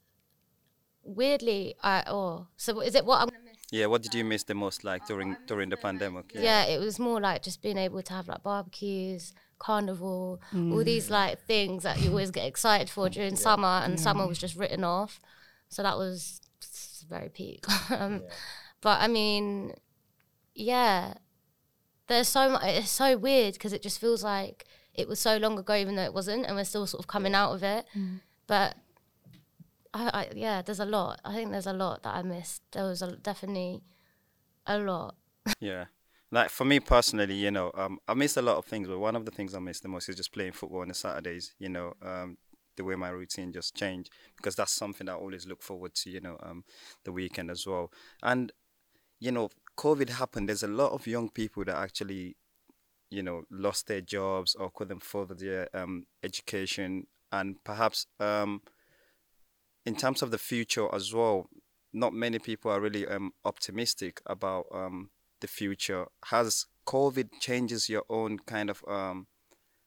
Weirdly, 1.08 1.74
I 1.82 2.04
oh, 2.06 2.46
so 2.56 2.80
is 2.80 2.94
it 2.94 3.04
what 3.04 3.20
I'm 3.20 3.28
gonna 3.28 3.44
miss? 3.44 3.56
Yeah, 3.70 3.86
what 3.86 4.02
did 4.02 4.14
you 4.14 4.24
miss 4.24 4.44
the 4.44 4.54
most 4.54 4.84
like 4.84 5.06
during 5.06 5.36
during 5.46 5.68
the 5.70 5.76
pandemic? 5.76 6.32
Yeah. 6.34 6.64
it 6.64 6.78
was 6.78 6.98
more 6.98 7.20
like 7.20 7.42
just 7.42 7.62
being 7.62 7.78
able 7.78 8.02
to 8.02 8.12
have 8.12 8.28
like 8.28 8.42
barbecues, 8.42 9.32
carnival, 9.58 10.40
all 10.54 10.84
these 10.84 11.10
like 11.10 11.40
things 11.46 11.82
that 11.82 12.00
you 12.00 12.10
always 12.10 12.30
get 12.30 12.46
excited 12.46 12.88
for 12.90 13.08
during 13.08 13.36
summer, 13.36 13.82
and 13.84 13.98
summer 13.98 14.26
was 14.26 14.38
just 14.38 14.56
written 14.56 14.84
off. 14.84 15.20
So 15.68 15.82
that 15.82 15.96
was 15.98 16.40
very 17.08 17.28
peak. 17.28 17.64
um, 17.90 18.22
But 18.80 19.00
I 19.00 19.08
mean, 19.08 19.74
yeah, 20.54 21.14
there's 22.06 22.28
so 22.28 22.50
much. 22.50 22.62
It's 22.64 22.90
so 22.90 23.16
weird 23.16 23.54
because 23.54 23.72
it 23.72 23.82
just 23.82 24.00
feels 24.00 24.22
like 24.22 24.66
it 24.94 25.08
was 25.08 25.18
so 25.20 25.36
long 25.36 25.58
ago, 25.58 25.74
even 25.74 25.96
though 25.96 26.04
it 26.04 26.14
wasn't, 26.14 26.46
and 26.46 26.54
we're 26.56 26.64
still 26.64 26.86
sort 26.86 27.02
of 27.02 27.06
coming 27.08 27.34
out 27.34 27.52
of 27.52 27.62
it. 27.62 27.84
But 28.46 28.76
I, 29.94 30.10
I, 30.12 30.28
yeah, 30.34 30.62
there's 30.62 30.80
a 30.80 30.84
lot. 30.84 31.20
I 31.24 31.34
think 31.34 31.50
there's 31.50 31.66
a 31.66 31.72
lot 31.72 32.02
that 32.02 32.14
I 32.14 32.22
missed. 32.22 32.62
There 32.72 32.84
was 32.84 33.02
a, 33.02 33.16
definitely 33.16 33.82
a 34.66 34.78
lot. 34.78 35.16
Yeah. 35.60 35.86
Like 36.30 36.50
for 36.50 36.66
me 36.66 36.78
personally, 36.78 37.34
you 37.36 37.50
know, 37.50 37.70
um, 37.74 37.98
I 38.06 38.12
missed 38.12 38.36
a 38.36 38.42
lot 38.42 38.58
of 38.58 38.66
things, 38.66 38.86
but 38.86 38.98
one 38.98 39.16
of 39.16 39.24
the 39.24 39.30
things 39.30 39.54
I 39.54 39.60
miss 39.60 39.80
the 39.80 39.88
most 39.88 40.10
is 40.10 40.16
just 40.16 40.32
playing 40.32 40.52
football 40.52 40.82
on 40.82 40.88
the 40.88 40.94
Saturdays. 40.94 41.54
You 41.58 41.70
know, 41.70 41.94
um, 42.02 42.36
the 42.76 42.84
way 42.84 42.96
my 42.96 43.08
routine 43.08 43.50
just 43.50 43.74
changed 43.74 44.10
because 44.36 44.54
that's 44.54 44.72
something 44.72 45.08
I 45.08 45.14
always 45.14 45.46
look 45.46 45.62
forward 45.62 45.94
to. 45.94 46.10
You 46.10 46.20
know, 46.20 46.36
um, 46.42 46.64
the 47.04 47.12
weekend 47.12 47.50
as 47.50 47.66
well. 47.66 47.90
And 48.22 48.52
you 49.20 49.32
know, 49.32 49.48
COVID 49.78 50.10
happened. 50.10 50.50
There's 50.50 50.62
a 50.62 50.68
lot 50.68 50.92
of 50.92 51.06
young 51.06 51.30
people 51.30 51.64
that 51.64 51.76
actually, 51.76 52.36
you 53.10 53.22
know, 53.22 53.44
lost 53.50 53.86
their 53.86 54.02
jobs 54.02 54.54
or 54.54 54.70
couldn't 54.70 55.02
further 55.02 55.34
their 55.34 55.68
um, 55.74 56.04
education, 56.22 57.06
and 57.32 57.56
perhaps 57.64 58.06
um, 58.20 58.60
in 59.88 59.96
terms 59.96 60.20
of 60.20 60.30
the 60.30 60.38
future 60.38 60.86
as 60.94 61.14
well, 61.14 61.48
not 61.94 62.12
many 62.12 62.38
people 62.38 62.70
are 62.70 62.80
really 62.80 63.06
um, 63.06 63.32
optimistic 63.46 64.20
about 64.26 64.66
um, 64.70 65.08
the 65.40 65.46
future. 65.46 66.04
Has 66.26 66.66
COVID 66.86 67.30
changes 67.40 67.88
your 67.88 68.04
own 68.10 68.38
kind 68.40 68.68
of 68.68 68.84
um, 68.86 69.28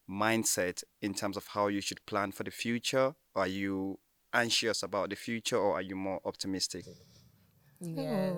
mindset 0.09 0.83
in 1.03 1.13
terms 1.13 1.37
of 1.37 1.45
how 1.53 1.67
you 1.67 1.81
should 1.81 2.03
plan 2.07 2.31
for 2.31 2.43
the 2.43 2.49
future? 2.49 3.13
Are 3.35 3.45
you 3.47 3.99
anxious 4.33 4.81
about 4.81 5.11
the 5.11 5.15
future 5.15 5.57
or 5.57 5.75
are 5.75 5.83
you 5.83 5.95
more 5.95 6.19
optimistic? 6.25 6.85
Yeah, 7.79 8.31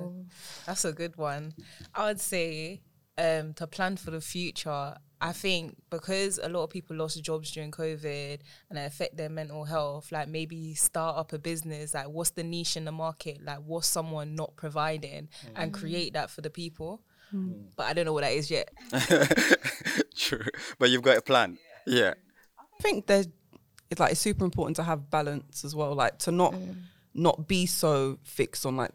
that's 0.66 0.84
a 0.84 0.92
good 0.92 1.16
one. 1.16 1.54
I 1.96 2.08
would 2.08 2.20
say 2.20 2.82
um, 3.18 3.54
to 3.56 3.68
plan 3.68 3.98
for 3.98 4.12
the 4.12 4.22
future. 4.22 4.96
I 5.22 5.32
think 5.32 5.78
because 5.90 6.38
a 6.42 6.50
lot 6.50 6.64
of 6.64 6.70
people 6.70 6.98
lost 6.98 7.24
jobs 7.24 7.52
during 7.52 7.72
COVID 7.72 8.40
and 8.70 8.78
it 8.78 8.86
affect 8.86 9.16
their 9.16 9.30
mental 9.30 9.64
health, 9.64 10.12
like 10.12 10.28
maybe 10.28 10.74
start 10.74 11.18
up 11.18 11.32
a 11.32 11.40
business, 11.40 11.94
like 11.94 12.10
what's 12.10 12.32
the 12.32 12.44
niche 12.44 12.76
in 12.76 12.84
the 12.84 12.92
market, 12.92 13.42
like 13.42 13.60
what's 13.60 13.88
someone 13.88 14.36
not 14.36 14.56
providing, 14.58 15.30
and 15.56 15.72
mm. 15.72 15.80
create 15.80 16.14
that 16.14 16.30
for 16.30 16.42
the 16.42 16.50
people. 16.50 17.02
Mm. 17.34 17.50
Mm. 17.50 17.64
But 17.78 17.84
I 17.84 17.94
don't 17.94 18.06
know 18.06 18.14
what 18.14 18.24
that 18.24 18.34
is 18.34 18.52
yet. 18.52 18.70
True, 20.16 20.46
but 20.78 20.90
you've 20.90 21.02
got 21.02 21.18
a 21.18 21.22
plan. 21.22 21.58
Yeah. 21.88 22.14
I 22.60 22.82
think 22.82 23.08
there's 23.08 23.28
it's 23.90 24.00
like 24.00 24.12
it's 24.12 24.22
super 24.22 24.44
important 24.44 24.76
to 24.78 24.84
have 24.84 25.10
balance 25.10 25.64
as 25.64 25.76
well, 25.76 25.94
like 25.94 26.18
to 26.20 26.32
not 26.32 26.54
not 27.14 27.48
be 27.48 27.66
so 27.66 28.20
fixed 28.24 28.66
on 28.66 28.76
like 28.76 28.92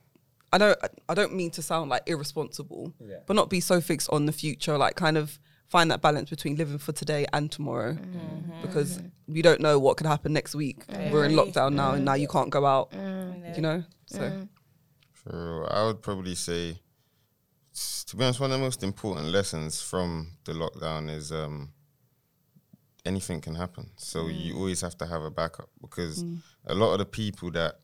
I 0.52 0.58
don't 0.58 0.78
I 1.08 1.14
don't 1.14 1.34
mean 1.34 1.50
to 1.52 1.62
sound 1.62 1.90
like 1.90 2.02
irresponsible, 2.06 2.94
but 3.26 3.34
not 3.34 3.50
be 3.50 3.60
so 3.60 3.80
fixed 3.80 4.08
on 4.10 4.26
the 4.26 4.32
future, 4.32 4.78
like 4.78 4.94
kind 4.94 5.18
of 5.18 5.38
find 5.68 5.90
that 5.90 6.00
balance 6.00 6.30
between 6.30 6.56
living 6.56 6.78
for 6.78 6.92
today 6.92 7.26
and 7.32 7.52
tomorrow. 7.52 7.92
Mm-hmm. 7.92 8.62
Because 8.62 9.00
we 9.26 9.42
don't 9.42 9.60
know 9.60 9.78
what 9.78 9.96
could 9.96 10.06
happen 10.06 10.32
next 10.32 10.54
week. 10.54 10.82
We're 10.88 11.26
in 11.26 11.32
lockdown 11.32 11.74
now 11.74 11.92
and 11.92 12.04
now 12.04 12.14
you 12.14 12.28
can't 12.28 12.50
go 12.50 12.64
out, 12.64 12.90
mm. 12.92 13.54
you 13.54 13.62
know? 13.62 13.84
So 14.06 14.20
mm. 14.20 14.48
True. 15.22 15.66
I 15.66 15.84
would 15.84 16.00
probably 16.00 16.34
say, 16.34 16.80
to 18.06 18.16
be 18.16 18.24
honest, 18.24 18.40
one 18.40 18.50
of 18.50 18.58
the 18.58 18.64
most 18.64 18.82
important 18.82 19.26
lessons 19.28 19.82
from 19.82 20.38
the 20.44 20.52
lockdown 20.52 21.10
is 21.10 21.30
um, 21.30 21.72
anything 23.04 23.40
can 23.42 23.54
happen. 23.54 23.90
So 23.96 24.28
you 24.28 24.54
mm. 24.54 24.58
always 24.58 24.80
have 24.80 24.96
to 24.98 25.06
have 25.06 25.22
a 25.22 25.30
backup 25.30 25.68
because 25.82 26.24
a 26.66 26.74
lot 26.74 26.92
of 26.92 26.98
the 26.98 27.04
people 27.04 27.50
that 27.52 27.80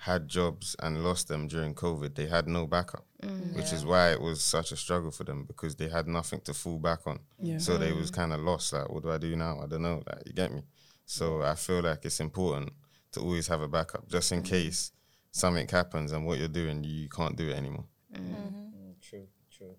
had 0.00 0.28
jobs 0.28 0.76
and 0.80 1.04
lost 1.04 1.28
them 1.28 1.46
during 1.48 1.74
COVID, 1.74 2.14
they 2.14 2.26
had 2.26 2.48
no 2.48 2.66
backup, 2.66 3.04
mm. 3.22 3.54
which 3.56 3.72
is 3.72 3.84
why 3.84 4.12
it 4.12 4.20
was 4.20 4.42
such 4.42 4.72
a 4.72 4.76
struggle 4.76 5.10
for 5.10 5.24
them 5.24 5.44
because 5.44 5.76
they 5.76 5.88
had 5.88 6.06
nothing 6.06 6.40
to 6.42 6.54
fall 6.54 6.78
back 6.78 7.06
on. 7.06 7.20
Yeah. 7.40 7.58
So 7.58 7.78
they 7.78 7.92
was 7.92 8.10
mm. 8.10 8.16
kind 8.16 8.32
of 8.32 8.40
lost. 8.40 8.72
Like, 8.72 8.88
what 8.88 9.02
do 9.02 9.10
I 9.10 9.18
do 9.18 9.34
now? 9.36 9.60
I 9.62 9.66
don't 9.66 9.82
know. 9.82 10.02
Like, 10.06 10.26
you 10.26 10.32
get 10.32 10.52
me? 10.52 10.62
So 11.06 11.42
I 11.42 11.54
feel 11.54 11.82
like 11.82 12.04
it's 12.04 12.20
important 12.20 12.72
to 13.12 13.20
always 13.20 13.46
have 13.48 13.60
a 13.60 13.68
backup 13.68 14.08
just 14.08 14.32
in 14.32 14.42
mm. 14.42 14.46
case 14.46 14.92
something 15.34 15.66
happens 15.68 16.12
and 16.12 16.24
what 16.24 16.38
you're 16.38 16.48
doing, 16.48 16.84
you 16.84 17.08
can't 17.08 17.36
do 17.36 17.48
it 17.48 17.56
anymore. 17.56 17.84
Mm-hmm. 18.14 18.92
True, 19.02 19.26
true. 19.50 19.74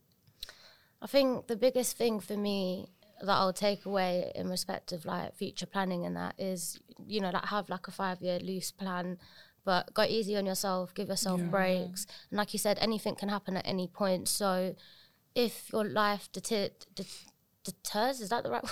I 1.02 1.08
think 1.08 1.48
the 1.48 1.56
biggest 1.56 1.98
thing 1.98 2.20
for 2.20 2.36
me 2.36 2.90
that 3.22 3.32
I'll 3.32 3.54
take 3.54 3.86
away 3.86 4.34
in 4.36 4.50
respect 4.50 4.92
of 4.92 5.06
like 5.06 5.36
future 5.36 5.66
planning 5.66 6.06
and 6.06 6.18
that 6.18 6.36
is, 6.38 6.80
you 7.08 7.22
know, 7.22 7.30
like 7.30 7.46
have 7.46 7.70
like 7.70 7.88
a 7.88 7.92
five 7.92 8.22
year 8.22 8.40
loose 8.40 8.72
plan, 8.72 9.18
but 9.66 9.94
go 9.94 10.04
easy 10.04 10.38
on 10.38 10.46
yourself, 10.46 10.94
give 10.94 11.10
yourself 11.10 11.42
breaks. 11.52 12.06
And 12.30 12.38
like 12.38 12.54
you 12.54 12.60
said, 12.60 12.78
anything 12.80 13.16
can 13.16 13.30
happen 13.30 13.58
at 13.58 13.66
any 13.68 13.88
point. 13.88 14.28
So 14.30 14.76
if 15.34 15.70
your 15.74 15.84
life 15.84 16.30
deter- 16.32 16.70
det- 16.96 17.26
deters, 17.64 18.22
is 18.22 18.30
that 18.30 18.44
the 18.44 18.52
right 18.52 18.64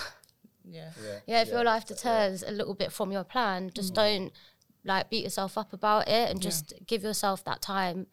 Yeah. 0.66 0.90
yeah, 1.04 1.18
Yeah, 1.26 1.42
if 1.42 1.48
your 1.48 1.64
life 1.64 1.84
deters 1.84 2.42
a 2.42 2.50
little 2.50 2.74
bit 2.74 2.90
from 2.92 3.12
your 3.12 3.24
plan, 3.24 3.70
just 3.74 3.92
don't 3.94 4.32
like 4.84 5.10
beat 5.10 5.24
yourself 5.24 5.58
up 5.58 5.72
about 5.72 6.08
it 6.08 6.30
and 6.30 6.40
just 6.40 6.72
give 6.86 7.02
yourself 7.02 7.44
that 7.44 7.60
time 7.60 8.06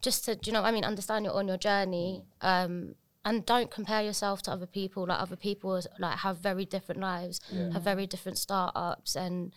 just 0.00 0.24
to, 0.24 0.34
do 0.34 0.48
you 0.50 0.52
know 0.52 0.62
what 0.62 0.68
I 0.68 0.72
mean, 0.72 0.84
understand 0.84 1.24
you're 1.24 1.34
on 1.34 1.48
your 1.48 1.56
journey. 1.58 2.22
Um, 2.40 2.94
and 3.24 3.46
don't 3.46 3.70
compare 3.70 4.02
yourself 4.02 4.42
to 4.42 4.50
other 4.50 4.66
people. 4.66 5.06
Like 5.06 5.20
other 5.20 5.36
people 5.36 5.80
like 5.98 6.18
have 6.18 6.38
very 6.38 6.64
different 6.64 7.00
lives, 7.00 7.40
have 7.72 7.82
very 7.82 8.06
different 8.06 8.36
startups 8.38 9.14
and 9.14 9.52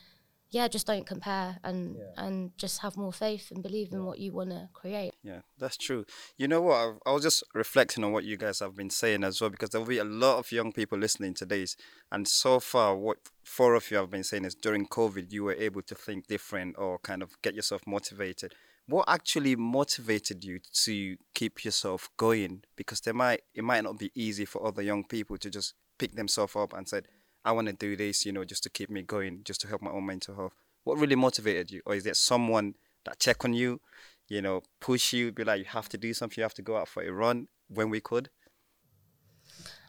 yeah, 0.56 0.70
just 0.70 0.88
don't 0.88 1.06
compare 1.06 1.60
and 1.66 1.98
and 2.16 2.58
just 2.58 2.80
have 2.80 2.96
more 2.96 3.12
faith 3.12 3.52
and 3.52 3.62
believe 3.62 3.92
in 3.92 4.06
what 4.06 4.20
you 4.20 4.32
want 4.32 4.52
to 4.52 4.70
create. 4.72 5.12
Yeah, 5.22 5.42
that's 5.58 5.76
true. 5.76 6.06
You 6.38 6.48
know 6.48 6.62
what? 6.62 6.76
I, 6.76 7.10
I 7.10 7.12
was 7.12 7.24
just 7.24 7.44
reflecting 7.54 8.06
on 8.06 8.14
what 8.14 8.24
you 8.24 8.38
guys 8.38 8.60
have 8.60 8.74
been 8.74 8.90
saying 8.90 9.26
as 9.26 9.42
well, 9.42 9.50
because 9.50 9.72
there 9.72 9.82
will 9.82 9.88
be 9.90 9.98
a 9.98 10.06
lot 10.06 10.38
of 10.38 10.54
young 10.54 10.72
people 10.72 10.98
listening 10.98 11.34
to 11.34 11.46
this. 11.46 11.76
And 12.10 12.26
so 12.26 12.62
far, 12.62 12.96
what 12.96 13.18
four 13.44 13.76
of 13.76 13.92
you 13.92 13.98
have 13.98 14.10
been 14.10 14.24
saying 14.24 14.46
is 14.46 14.56
during 14.56 14.88
COVID, 14.88 15.30
you 15.30 15.44
were 15.44 15.56
able 15.56 15.82
to 15.82 15.94
think 15.94 16.28
different 16.28 16.78
or 16.78 17.00
kind 17.00 17.22
of 17.22 17.32
get 17.42 17.54
yourself 17.54 17.82
motivated. 17.86 18.56
What 18.88 19.10
actually 19.10 19.58
motivated 19.58 20.46
you 20.46 20.60
to 20.86 21.18
keep 21.34 21.66
yourself 21.66 22.10
going? 22.16 22.64
Because 22.78 23.02
there 23.02 23.14
might 23.14 23.42
it 23.54 23.66
might 23.66 23.84
not 23.84 24.00
be 24.00 24.10
easy 24.16 24.46
for 24.46 24.66
other 24.66 24.82
young 24.82 25.04
people 25.04 25.38
to 25.38 25.50
just 25.50 25.74
pick 25.98 26.16
themselves 26.16 26.56
up 26.56 26.72
and 26.72 26.88
said, 26.88 27.10
"I 27.46 27.52
want 27.54 27.68
to 27.68 27.74
do 27.74 27.96
this," 27.96 28.26
you 28.26 28.34
know, 28.34 28.44
just 28.44 28.64
to 28.64 28.70
keep 28.70 28.90
me 28.90 29.04
going, 29.04 29.44
just 29.44 29.62
to 29.62 29.68
help 29.68 29.82
my 29.82 29.92
own 29.92 30.06
mental 30.06 30.36
health. 30.36 30.54
What 30.84 30.98
really 30.98 31.16
motivated 31.16 31.72
you, 31.72 31.82
or 31.86 31.96
is 31.96 32.04
there 32.04 32.14
someone 32.14 32.76
that 33.06 33.20
check 33.20 33.46
on 33.46 33.54
you, 33.54 33.80
you 34.28 34.42
know, 34.42 34.64
push 34.80 35.14
you, 35.14 35.32
be 35.32 35.44
like, 35.44 35.60
you 35.60 35.66
have 35.66 35.88
to 35.90 35.98
do 35.98 36.14
something, 36.14 36.38
you 36.38 36.44
have 36.44 36.54
to 36.56 36.62
go 36.62 36.76
out 36.78 36.88
for 36.88 37.04
a 37.04 37.12
run 37.12 37.48
when 37.68 37.90
we 37.90 38.02
could? 38.02 38.30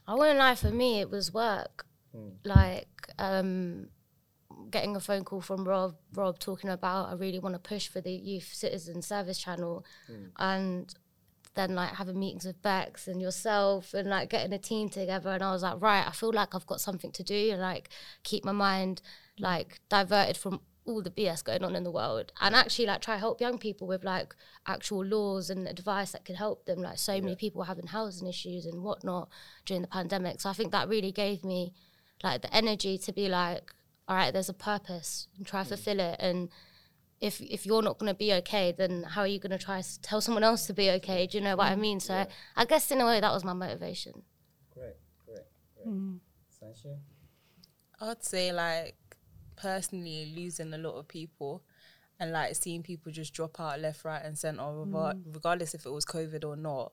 I 0.07 0.15
won't 0.15 0.39
lie, 0.39 0.55
for 0.55 0.71
me, 0.71 1.01
it 1.01 1.11
was 1.11 1.35
work. 1.35 1.87
Like, 2.45 3.09
um, 3.19 3.89
getting 4.71 4.97
a 4.97 5.01
phone 5.01 5.25
call 5.25 5.43
from 5.43 5.69
Rob, 5.69 5.97
Rob 6.15 6.39
talking 6.39 6.71
about 6.71 7.11
I 7.11 7.15
really 7.15 7.39
want 7.39 7.55
to 7.55 7.59
push 7.59 7.89
for 7.89 8.01
the 8.01 8.13
Youth 8.13 8.51
Citizen 8.55 9.03
Service 9.03 9.39
Channel, 9.39 9.85
and 10.39 10.95
then 11.57 11.75
like 11.75 11.95
having 11.95 12.19
meetings 12.19 12.45
with 12.45 12.63
Bex 12.63 13.09
and 13.09 13.21
yourself, 13.21 13.95
and 13.95 14.09
like 14.09 14.31
getting 14.31 14.53
a 14.53 14.59
team 14.59 14.89
together. 14.89 15.31
And 15.31 15.43
I 15.43 15.53
was 15.53 15.63
like, 15.63 15.81
right, 15.81 16.07
I 16.07 16.13
feel 16.13 16.33
like 16.33 16.55
I've 16.55 16.67
got 16.67 16.81
something 16.81 17.11
to 17.13 17.23
do, 17.25 17.51
and 17.51 17.61
like 17.61 17.89
keep 18.23 18.45
my 18.45 18.53
mind 18.53 19.03
like 19.39 19.81
diverted 19.89 20.37
from 20.37 20.61
all 20.87 21.03
the 21.03 21.11
BS 21.11 21.43
going 21.43 21.65
on 21.65 21.75
in 21.75 21.83
the 21.83 21.91
world, 21.91 22.33
and 22.41 22.55
actually 22.55 22.87
like 22.87 23.01
try 23.01 23.17
help 23.17 23.41
young 23.41 23.59
people 23.59 23.89
with 23.89 24.05
like 24.05 24.37
actual 24.69 25.05
laws 25.05 25.51
and 25.51 25.67
advice 25.67 26.13
that 26.13 26.25
can 26.25 26.37
help 26.37 26.65
them. 26.67 26.81
Like 26.81 26.99
so 26.99 27.21
many 27.21 27.35
people 27.35 27.65
having 27.65 27.89
housing 27.89 28.29
issues 28.29 28.67
and 28.67 28.83
whatnot 28.85 29.29
during 29.65 29.83
the 29.83 29.89
pandemic. 29.89 30.41
So 30.41 30.51
I 30.51 30.53
think 30.53 30.71
that 30.71 30.89
really 30.89 31.11
gave 31.11 31.45
me 31.45 31.73
like 32.23 32.43
the 32.43 32.55
energy 32.55 32.99
to 32.99 33.13
be 33.13 33.29
like, 33.29 33.73
all 34.09 34.17
right, 34.17 34.33
there's 34.33 34.49
a 34.49 34.55
purpose 34.55 35.27
and 35.37 35.45
try 35.45 35.63
to 35.63 35.71
fulfill 35.71 35.99
it. 35.99 36.17
And 36.21 36.51
if 37.21 37.41
if 37.41 37.67
you're 37.67 37.83
not 37.83 37.99
going 37.99 38.13
to 38.13 38.19
be 38.19 38.33
okay, 38.35 38.75
then 38.77 39.03
how 39.03 39.23
are 39.23 39.27
you 39.27 39.39
going 39.39 39.57
to 39.57 39.65
try 39.65 39.81
to 39.81 40.01
tell 40.03 40.21
someone 40.21 40.45
else 40.45 40.67
to 40.67 40.75
be 40.75 40.91
okay? 40.93 41.27
Do 41.27 41.39
you 41.39 41.45
know 41.45 41.57
what 41.57 41.67
I 41.67 41.77
mean? 41.77 42.01
So 42.01 42.27
I 42.57 42.65
guess 42.65 42.91
in 42.91 43.01
a 43.01 43.07
way 43.07 43.21
that 43.21 43.33
was 43.33 43.45
my 43.45 43.53
motivation. 43.53 44.23
Great, 44.73 44.97
great, 45.25 45.39
great. 45.75 45.89
Mm-hmm. 45.89 46.17
Sanshia? 46.53 46.99
I'd 48.01 48.25
say 48.25 48.53
like 48.53 48.97
personally 49.57 50.35
losing 50.37 50.75
a 50.75 50.79
lot 50.79 50.99
of 50.99 51.09
people 51.09 51.63
and 52.19 52.33
like 52.33 52.55
seeing 52.57 52.83
people 52.83 53.13
just 53.13 53.35
drop 53.35 53.61
out 53.61 53.81
left, 53.81 54.05
right, 54.05 54.23
and 54.25 54.37
center, 54.39 54.63
regar- 54.63 55.15
mm-hmm. 55.15 55.33
regardless 55.33 55.75
if 55.75 55.87
it 55.87 55.91
was 55.91 56.05
COVID 56.05 56.45
or 56.45 56.57
not. 56.57 56.93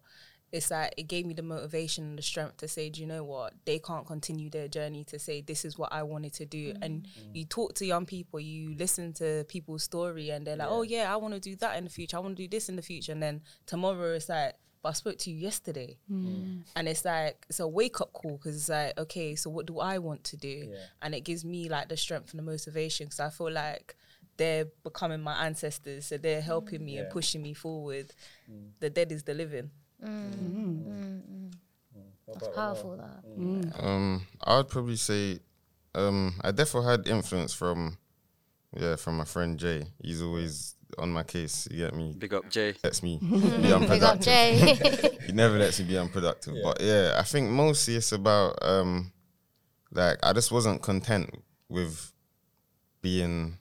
It's 0.53 0.69
like 0.69 0.93
it 0.98 1.07
gave 1.07 1.25
me 1.25 1.33
the 1.33 1.41
motivation 1.41 2.03
and 2.03 2.17
the 2.17 2.22
strength 2.22 2.57
to 2.57 2.67
say, 2.67 2.91
do 2.91 3.01
you 3.01 3.07
know 3.07 3.24
what? 3.24 3.53
They 3.65 3.79
can't 3.79 4.05
continue 4.05 4.51
their 4.51 4.67
journey 4.67 5.03
to 5.05 5.17
say 5.17 5.41
this 5.41 5.65
is 5.65 5.79
what 5.79 5.91
I 5.91 6.03
wanted 6.03 6.33
to 6.33 6.45
do. 6.45 6.75
And 6.79 7.01
mm. 7.01 7.05
Mm. 7.05 7.36
you 7.36 7.45
talk 7.45 7.74
to 7.75 7.86
young 7.88 8.05
people, 8.05 8.39
you 8.39 8.75
listen 8.75 9.13
to 9.13 9.45
people's 9.48 9.81
story, 9.81 10.29
and 10.29 10.45
they're 10.45 10.55
like, 10.55 10.67
oh 10.69 10.83
yeah, 10.83 11.12
I 11.12 11.15
want 11.15 11.33
to 11.33 11.39
do 11.39 11.55
that 11.55 11.75
in 11.77 11.86
the 11.86 11.89
future. 11.89 12.17
I 12.17 12.19
want 12.19 12.38
to 12.38 12.43
do 12.43 12.48
this 12.48 12.69
in 12.69 12.75
the 12.75 12.83
future. 12.83 13.12
And 13.12 13.24
then 13.24 13.41
tomorrow 13.65 14.13
it's 14.13 14.29
like, 14.29 14.53
but 14.83 14.89
I 14.89 14.93
spoke 14.93 15.17
to 15.19 15.31
you 15.31 15.38
yesterday, 15.38 15.98
mm. 16.12 16.62
and 16.75 16.88
it's 16.88 17.03
like 17.03 17.45
it's 17.50 17.60
a 17.60 17.67
wake 17.67 18.00
up 18.00 18.13
call 18.13 18.38
because 18.38 18.55
it's 18.55 18.69
like, 18.69 19.00
okay, 19.00 19.33
so 19.33 19.50
what 19.50 19.65
do 19.65 19.79
I 19.79 19.98
want 19.98 20.24
to 20.25 20.38
do? 20.38 20.72
And 21.01 21.15
it 21.15 21.22
gives 21.22 21.43
me 21.43 21.67
like 21.67 21.89
the 21.89 21.98
strength 21.98 22.31
and 22.31 22.38
the 22.38 22.43
motivation 22.43 23.07
because 23.07 23.22
I 23.22 23.29
feel 23.29 23.50
like 23.50 23.95
they're 24.38 24.65
becoming 24.83 25.22
my 25.22 25.45
ancestors, 25.45 26.07
so 26.07 26.17
they're 26.17 26.41
helping 26.41 26.83
me 26.86 26.98
and 26.98 27.10
pushing 27.10 27.41
me 27.41 27.53
forward. 27.55 28.12
The 28.81 28.89
dead 28.91 29.12
is 29.12 29.24
the 29.24 29.33
living. 29.33 29.72
Mm. 30.03 30.53
Mm. 30.53 30.83
Mm, 30.86 31.51
That's 32.27 32.48
powerful. 32.50 32.98
That 32.98 33.24
Um, 33.79 34.25
I 34.43 34.57
would 34.57 34.69
probably 34.69 34.95
say 34.95 35.39
um, 35.95 36.33
I 36.41 36.51
definitely 36.51 36.89
had 36.89 37.07
influence 37.07 37.53
from, 37.53 37.98
yeah, 38.75 38.95
from 38.95 39.17
my 39.17 39.25
friend 39.25 39.57
Jay. 39.60 39.86
He's 40.01 40.22
always 40.22 40.75
on 40.98 41.12
my 41.12 41.24
case. 41.24 41.67
You 41.72 41.77
get 41.86 41.95
me? 41.95 42.13
Big 42.17 42.33
up, 42.33 42.50
Jay. 42.50 42.74
Lets 42.83 43.01
me 43.03 43.17
be 43.22 43.29
Big 43.88 44.03
up. 44.03 44.19
Jay. 44.19 44.77
he 45.25 45.31
never 45.31 45.57
lets 45.57 45.79
me 45.79 45.86
be 45.86 45.98
unproductive. 45.98 46.55
But 46.63 46.81
yeah, 46.81 47.15
I 47.19 47.24
think 47.24 47.50
mostly 47.50 47.95
it's 47.95 48.12
about 48.12 48.57
um 48.62 49.12
like 49.91 50.17
I 50.24 50.33
just 50.33 50.51
wasn't 50.51 50.81
content 50.81 51.29
with 51.69 52.12
being 53.01 53.57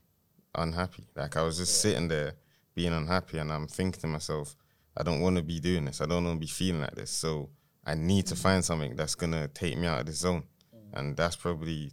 unhappy. 0.55 1.05
Like 1.15 1.37
I 1.37 1.43
was 1.43 1.59
just 1.59 1.81
sitting 1.81 2.09
there 2.09 2.35
being 2.75 2.93
unhappy 2.93 3.39
and 3.39 3.53
I'm 3.53 3.67
thinking 3.67 4.01
to 4.01 4.07
myself, 4.07 4.57
I 4.97 5.03
don't 5.03 5.21
want 5.21 5.37
to 5.37 5.43
be 5.43 5.61
doing 5.61 5.85
this. 5.85 6.01
I 6.01 6.07
don't 6.07 6.25
want 6.25 6.37
to 6.37 6.41
be 6.41 6.51
feeling 6.51 6.81
like 6.81 6.95
this. 6.95 7.11
So 7.11 7.51
I 7.85 7.95
need 7.95 8.27
to 8.27 8.35
mm. 8.35 8.43
find 8.43 8.65
something 8.65 8.97
that's 8.97 9.15
gonna 9.15 9.49
take 9.49 9.77
me 9.79 9.87
out 9.87 10.01
of 10.01 10.07
this 10.07 10.19
zone. 10.19 10.45
Mm. 10.75 10.99
And 10.99 11.17
that's 11.17 11.37
probably 11.37 11.93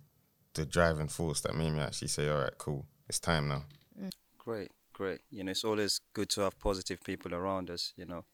the 0.53 0.65
driving 0.65 1.07
force 1.07 1.41
that 1.41 1.55
made 1.55 1.71
me 1.71 1.79
actually 1.79 2.09
say, 2.09 2.29
All 2.29 2.41
right, 2.41 2.57
cool, 2.57 2.85
it's 3.07 3.19
time 3.19 3.47
now. 3.47 3.63
Mm. 3.99 4.11
Great, 4.37 4.71
great. 4.93 5.21
You 5.29 5.43
know, 5.43 5.51
it's 5.51 5.63
always 5.63 6.01
good 6.13 6.29
to 6.31 6.41
have 6.41 6.59
positive 6.59 7.01
people 7.03 7.33
around 7.33 7.69
us. 7.69 7.93
You 7.95 8.05
know, 8.05 8.25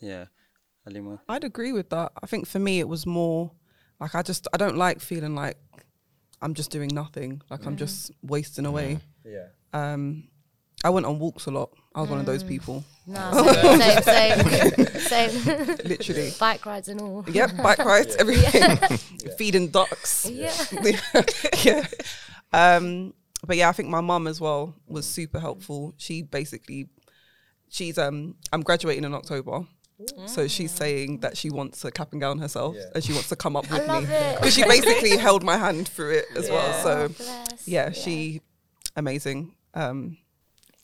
yeah. 0.00 0.26
Alima. 0.86 1.20
I'd 1.28 1.44
agree 1.44 1.72
with 1.72 1.90
that. 1.90 2.12
I 2.22 2.26
think 2.26 2.46
for 2.46 2.58
me, 2.58 2.78
it 2.78 2.88
was 2.88 3.06
more 3.06 3.50
like 4.00 4.14
I 4.14 4.22
just 4.22 4.46
I 4.52 4.56
don't 4.56 4.76
like 4.76 5.00
feeling 5.00 5.34
like 5.34 5.58
I'm 6.40 6.54
just 6.54 6.70
doing 6.70 6.90
nothing, 6.92 7.42
like 7.50 7.66
I'm 7.66 7.76
just 7.76 8.12
wasting 8.22 8.66
away. 8.66 9.00
Yeah. 9.24 9.48
Um, 9.72 10.28
I 10.84 10.90
went 10.90 11.06
on 11.06 11.18
walks 11.18 11.46
a 11.46 11.50
lot. 11.50 11.70
I 11.96 12.00
was 12.02 12.10
one 12.10 12.20
of 12.20 12.26
those 12.26 12.44
people, 12.44 12.84
no, 13.06 13.32
same, 13.78 14.02
same, 14.02 14.86
same. 14.86 15.30
same. 15.30 15.66
literally. 15.84 16.30
Bike 16.38 16.66
rides 16.66 16.88
and 16.88 17.00
all. 17.00 17.24
Yep, 17.26 17.56
bike 17.62 17.78
rides, 17.84 18.14
everything, 18.16 18.76
feeding 19.38 19.68
ducks. 19.68 20.28
Yeah. 20.30 20.52
yeah. 21.64 21.86
Um, 22.52 23.14
but 23.46 23.56
yeah, 23.56 23.70
I 23.70 23.72
think 23.72 23.88
my 23.88 24.02
mum 24.02 24.26
as 24.26 24.40
well 24.40 24.74
was 24.86 25.06
super 25.06 25.40
helpful. 25.40 25.94
She 25.96 26.22
basically, 26.22 26.88
she's 27.70 27.96
um, 27.96 28.34
I'm 28.52 28.62
graduating 28.62 29.04
in 29.04 29.14
October. 29.14 29.66
So 30.26 30.46
she's 30.46 30.72
saying 30.72 31.20
that 31.20 31.38
she 31.38 31.48
wants 31.48 31.82
a 31.82 31.90
cap 31.90 32.12
and 32.12 32.20
gown 32.20 32.38
herself 32.38 32.76
and 32.94 33.02
she 33.02 33.14
wants 33.14 33.30
to 33.30 33.36
come 33.36 33.56
up 33.56 33.70
with 33.70 33.88
me. 33.88 34.00
Because 34.34 34.52
she 34.52 34.62
basically 34.62 35.16
held 35.16 35.42
my 35.42 35.56
hand 35.56 35.88
through 35.88 36.18
it 36.18 36.26
as 36.36 36.50
well. 36.50 36.82
So 36.82 37.08
Bless. 37.08 37.66
yeah, 37.66 37.92
she 37.92 38.42
amazing. 38.94 39.54
Um, 39.72 40.18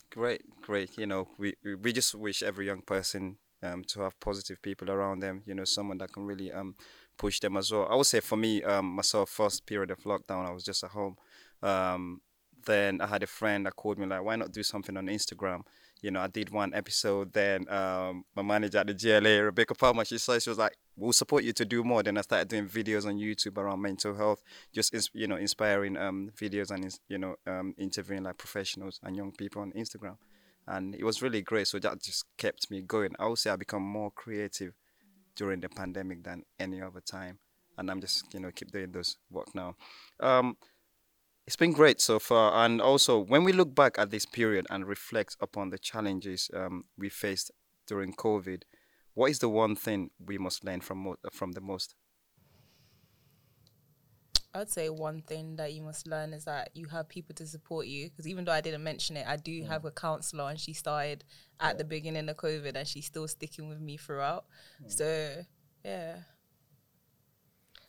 Great, 0.08 0.42
great. 0.62 0.96
You 0.98 1.06
know, 1.06 1.28
we 1.38 1.54
we- 1.64 1.92
just 1.92 2.14
wish 2.14 2.42
every 2.42 2.66
young 2.66 2.82
person 2.82 3.36
um, 3.62 3.84
to 3.88 4.00
have 4.02 4.18
positive 4.20 4.60
people 4.62 4.90
around 4.90 5.20
them. 5.20 5.42
You 5.46 5.54
know, 5.54 5.64
someone 5.64 5.98
that 5.98 6.12
can 6.12 6.24
really 6.24 6.52
um, 6.52 6.74
push 7.16 7.40
them 7.40 7.56
as 7.56 7.70
well. 7.70 7.86
I 7.90 7.94
would 7.96 8.06
say 8.06 8.20
for 8.20 8.36
me, 8.36 8.62
um, 8.62 8.86
myself, 8.86 9.30
first 9.30 9.66
period 9.66 9.90
of 9.90 9.98
lockdown, 10.04 10.46
I 10.46 10.52
was 10.52 10.64
just 10.64 10.84
at 10.84 10.90
home. 10.90 11.16
Um, 11.62 12.20
then 12.64 13.00
I 13.00 13.06
had 13.06 13.22
a 13.22 13.26
friend 13.26 13.66
that 13.66 13.76
called 13.76 13.98
me 13.98 14.06
like, 14.06 14.22
"Why 14.22 14.36
not 14.36 14.52
do 14.52 14.62
something 14.62 14.96
on 14.96 15.06
Instagram?" 15.06 15.62
You 16.00 16.10
know, 16.10 16.20
I 16.20 16.26
did 16.26 16.50
one 16.50 16.74
episode. 16.74 17.32
Then 17.32 17.68
um, 17.68 18.24
my 18.34 18.42
manager 18.42 18.78
at 18.78 18.86
the 18.88 18.94
GLA, 18.94 19.42
Rebecca 19.44 19.74
Palmer, 19.74 20.04
she 20.04 20.18
said 20.18 20.42
she 20.42 20.50
was 20.50 20.58
like, 20.58 20.76
"We'll 20.96 21.12
support 21.12 21.44
you 21.44 21.52
to 21.54 21.64
do 21.64 21.82
more." 21.84 22.02
Then 22.02 22.18
I 22.18 22.22
started 22.22 22.48
doing 22.48 22.68
videos 22.68 23.06
on 23.06 23.18
YouTube 23.18 23.56
around 23.58 23.80
mental 23.82 24.14
health, 24.14 24.42
just 24.72 24.92
you 25.12 25.26
know, 25.26 25.36
inspiring 25.36 25.96
um, 25.96 26.30
videos 26.36 26.70
and 26.70 26.92
you 27.08 27.18
know, 27.18 27.36
um, 27.46 27.74
interviewing 27.78 28.24
like 28.24 28.36
professionals 28.38 29.00
and 29.02 29.16
young 29.16 29.32
people 29.32 29.62
on 29.62 29.72
Instagram, 29.72 30.16
and 30.66 30.94
it 30.94 31.04
was 31.04 31.22
really 31.22 31.42
great. 31.42 31.68
So 31.68 31.78
that 31.78 32.02
just 32.02 32.24
kept 32.36 32.70
me 32.70 32.82
going. 32.82 33.14
I 33.18 33.26
would 33.26 33.38
say 33.38 33.50
I 33.50 33.56
become 33.56 33.82
more 33.82 34.10
creative 34.10 34.74
during 35.34 35.60
the 35.60 35.68
pandemic 35.68 36.24
than 36.24 36.44
any 36.58 36.80
other 36.80 37.00
time, 37.00 37.38
and 37.78 37.90
I'm 37.90 38.00
just 38.00 38.32
you 38.34 38.40
know 38.40 38.50
keep 38.50 38.70
doing 38.70 38.92
those 38.92 39.16
work 39.30 39.54
now. 39.54 39.76
Um, 40.20 40.56
it's 41.46 41.56
been 41.56 41.72
great 41.72 42.00
so 42.00 42.18
far, 42.18 42.64
and 42.64 42.80
also 42.80 43.18
when 43.18 43.44
we 43.44 43.52
look 43.52 43.74
back 43.74 43.98
at 43.98 44.10
this 44.10 44.26
period 44.26 44.66
and 44.70 44.86
reflect 44.86 45.36
upon 45.40 45.70
the 45.70 45.78
challenges 45.78 46.50
um, 46.54 46.84
we 46.96 47.08
faced 47.08 47.50
during 47.86 48.14
COVID, 48.14 48.62
what 49.14 49.30
is 49.30 49.40
the 49.40 49.48
one 49.48 49.74
thing 49.74 50.10
we 50.24 50.38
must 50.38 50.64
learn 50.64 50.80
from 50.80 51.16
from 51.32 51.52
the 51.52 51.60
most? 51.60 51.94
I'd 54.54 54.70
say 54.70 54.90
one 54.90 55.22
thing 55.22 55.56
that 55.56 55.72
you 55.72 55.82
must 55.82 56.06
learn 56.06 56.34
is 56.34 56.44
that 56.44 56.70
you 56.74 56.86
have 56.88 57.08
people 57.08 57.34
to 57.36 57.46
support 57.46 57.86
you. 57.86 58.10
Because 58.10 58.28
even 58.28 58.44
though 58.44 58.52
I 58.52 58.60
didn't 58.60 58.82
mention 58.82 59.16
it, 59.16 59.26
I 59.26 59.36
do 59.36 59.62
mm. 59.62 59.68
have 59.68 59.84
a 59.84 59.90
counselor, 59.90 60.50
and 60.50 60.60
she 60.60 60.74
started 60.74 61.24
at 61.58 61.78
the 61.78 61.84
beginning 61.84 62.28
of 62.28 62.36
COVID, 62.36 62.76
and 62.76 62.86
she's 62.86 63.06
still 63.06 63.26
sticking 63.28 63.68
with 63.68 63.80
me 63.80 63.96
throughout. 63.96 64.44
Mm. 64.84 64.90
So 64.90 65.44
yeah, 65.84 66.16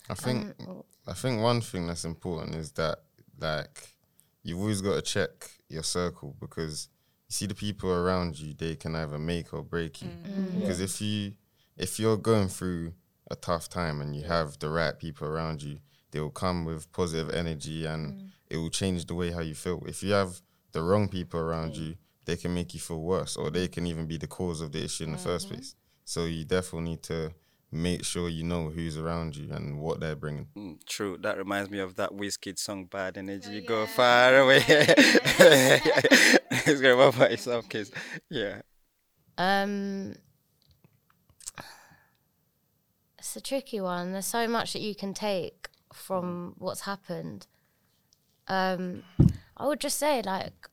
I 0.10 0.13
think 0.13 0.56
um, 0.62 0.67
oh. 0.69 0.86
I 1.08 1.13
think 1.13 1.41
one 1.41 1.62
thing 1.62 1.88
that's 1.88 2.06
important 2.06 2.56
is 2.56 2.71
that 2.73 2.99
like 3.39 3.89
you've 4.43 4.60
always 4.60 4.82
got 4.82 4.95
to 4.95 5.02
check 5.02 5.52
your 5.69 5.84
circle 5.84 6.36
because 6.39 6.89
you 7.28 7.34
see 7.34 7.45
the 7.45 7.56
people 7.56 7.91
around 7.91 8.39
you 8.39 8.54
they 8.54 8.76
can 8.76 8.95
either 8.95 9.19
make 9.19 9.54
or 9.54 9.62
break 9.62 10.02
you. 10.02 10.10
Mm. 10.10 10.62
Because 10.62 10.80
if 10.80 11.02
you 11.02 11.34
if 11.78 11.99
you're 11.99 12.17
going 12.17 12.47
through 12.47 12.93
a 13.32 13.36
tough 13.36 13.69
time 13.69 14.02
and 14.02 14.15
you 14.15 14.23
have 14.23 14.60
the 14.60 14.69
right 14.69 14.97
people 14.97 15.28
around 15.28 15.62
you 15.62 15.80
they 16.13 16.19
will 16.19 16.30
come 16.30 16.63
with 16.63 16.89
positive 16.93 17.34
energy 17.34 17.86
and 17.86 18.32
it 18.49 18.58
will 18.58 18.69
change 18.69 19.06
the 19.06 19.15
way 19.15 19.32
how 19.32 19.41
you 19.41 19.56
feel 19.56 19.84
if 19.86 20.02
you 20.02 20.13
have 20.13 20.39
the 20.71 20.82
wrong 20.82 21.10
people 21.10 21.39
around 21.39 21.76
you 21.76 21.95
they 22.26 22.38
can 22.38 22.54
make 22.54 22.73
you 22.73 22.80
feel 22.80 23.02
worse 23.02 23.36
or 23.36 23.49
they 23.49 23.67
can 23.67 23.86
even 23.86 24.06
be 24.06 24.17
the 24.17 24.28
cause 24.28 24.62
of 24.62 24.71
the 24.71 24.84
issue 24.84 25.04
in 25.04 25.12
the 25.12 25.17
first 25.17 25.49
place 25.49 25.76
so 26.06 26.26
you 26.26 26.45
definitely 26.45 26.91
need 26.91 27.04
to 27.04 27.34
make 27.73 28.06
sure 28.06 28.30
you 28.30 28.43
know 28.43 28.69
who's 28.69 28.97
around 28.97 29.36
you 29.36 29.52
and 29.52 29.80
what 29.80 29.99
they're 29.99 30.15
bringing. 30.15 30.47
Mm, 30.56 30.86
true. 30.86 31.17
That 31.21 31.38
reminds 31.38 31.71
me 31.71 31.80
of 31.80 31.95
that 31.95 32.12
Wizkid 32.12 32.60
song 32.60 32.86
"Bad 32.86 33.17
Energy." 33.17 33.49
You 33.49 33.62
go 33.62 33.86
far 33.88 34.38
away. 34.38 34.63
it's 34.67 35.62
going 36.82 36.82
to 36.82 36.93
about 36.93 37.17
by 37.17 37.30
yourself, 37.30 37.67
kids. 37.67 37.91
Yeah. 38.30 38.62
Um, 39.38 40.13
it's 43.17 43.36
a 43.36 43.41
tricky 43.41 43.82
one. 43.82 44.12
There's 44.12 44.28
so 44.28 44.47
much 44.47 44.73
that 44.73 44.82
you 44.82 44.93
can 44.93 45.13
take 45.13 45.69
from 45.93 46.56
what's 46.58 46.82
happened. 46.82 47.47
Um, 48.47 49.03
I 49.58 49.67
would 49.67 49.79
just 49.79 49.97
say, 49.97 50.21
like, 50.21 50.69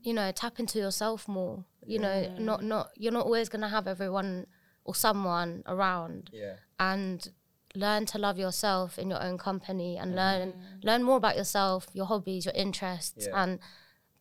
you 0.00 0.12
know, 0.14 0.30
tap 0.32 0.58
into 0.58 0.78
yourself 0.78 1.28
more. 1.28 1.64
You 1.86 1.98
know, 1.98 2.34
not 2.38 2.62
not 2.62 2.90
you're 2.96 3.12
not 3.12 3.24
always 3.24 3.48
gonna 3.48 3.68
have 3.68 3.86
everyone 3.88 4.46
or 4.84 4.94
someone 4.94 5.62
around, 5.66 6.30
Yeah. 6.32 6.56
and 6.78 7.26
learn 7.74 8.06
to 8.06 8.18
love 8.18 8.38
yourself 8.38 8.98
in 8.98 9.10
your 9.10 9.22
own 9.22 9.36
company 9.38 9.96
and 9.98 10.14
learn 10.14 10.54
learn 10.82 11.02
more 11.02 11.16
about 11.16 11.36
yourself, 11.36 11.88
your 11.92 12.06
hobbies, 12.06 12.44
your 12.46 12.54
interests, 12.54 13.26
Yeah. 13.26 13.42
and 13.42 13.58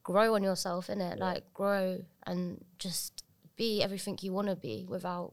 grow 0.03 0.35
on 0.35 0.43
yourself 0.43 0.89
in 0.89 1.01
it. 1.01 1.19
Like 1.19 1.53
grow 1.53 2.05
and 2.25 2.63
just 2.79 3.23
be 3.57 3.81
everything 3.83 4.17
you 4.21 4.31
want 4.33 4.47
to 4.47 4.55
be 4.55 4.85
without 4.87 5.31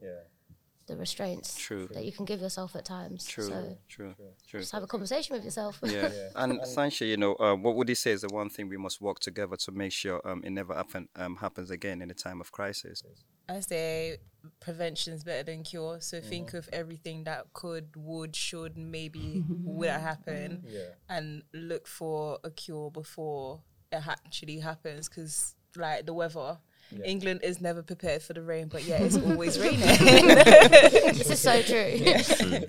the 0.87 0.95
restraints 0.95 1.55
True. 1.57 1.87
that 1.93 2.05
you 2.05 2.11
can 2.11 2.25
give 2.25 2.41
yourself 2.41 2.75
at 2.75 2.85
times. 2.85 3.25
True. 3.25 3.43
So 3.45 3.77
True. 3.89 4.15
True. 4.47 4.59
just 4.59 4.71
have 4.71 4.83
a 4.83 4.87
conversation 4.87 5.35
with 5.35 5.43
yourself. 5.43 5.79
Yeah. 5.83 6.09
And 6.35 6.59
Sancha, 6.67 7.05
you 7.05 7.17
know, 7.17 7.35
uh, 7.35 7.55
what 7.55 7.75
would 7.75 7.89
you 7.89 7.95
say 7.95 8.11
is 8.11 8.21
the 8.21 8.29
one 8.29 8.49
thing 8.49 8.69
we 8.69 8.77
must 8.77 9.01
work 9.01 9.19
together 9.19 9.55
to 9.55 9.71
make 9.71 9.91
sure 9.91 10.21
um, 10.27 10.41
it 10.43 10.51
never 10.51 10.73
happen, 10.73 11.07
um, 11.15 11.37
happens 11.37 11.71
again 11.71 12.01
in 12.01 12.11
a 12.11 12.13
time 12.13 12.41
of 12.41 12.51
crisis? 12.51 13.03
I 13.47 13.59
say 13.59 14.17
prevention 14.59 15.13
is 15.13 15.23
better 15.23 15.43
than 15.43 15.63
cure. 15.63 15.99
So 16.01 16.21
think 16.21 16.53
of 16.53 16.69
everything 16.71 17.23
that 17.25 17.53
could, 17.53 17.89
would, 17.95 18.35
should, 18.35 18.77
maybe 18.77 19.43
would 19.63 19.89
happen, 19.89 20.65
and 21.09 21.43
look 21.53 21.87
for 21.87 22.39
a 22.43 22.51
cure 22.51 22.91
before 22.91 23.61
it 23.91 24.05
actually 24.07 24.59
happens. 24.59 25.09
Because 25.09 25.55
like 25.75 26.05
the 26.05 26.13
weather, 26.13 26.57
England 27.03 27.41
is 27.43 27.61
never 27.61 27.81
prepared 27.83 28.21
for 28.21 28.33
the 28.33 28.41
rain, 28.41 28.67
but 28.67 28.83
yeah, 28.83 29.01
it's 29.01 29.17
always 29.29 29.59
raining. 29.59 29.79
this 29.79 31.29
is 31.29 31.39
so 31.39 31.61
true. 31.61 32.67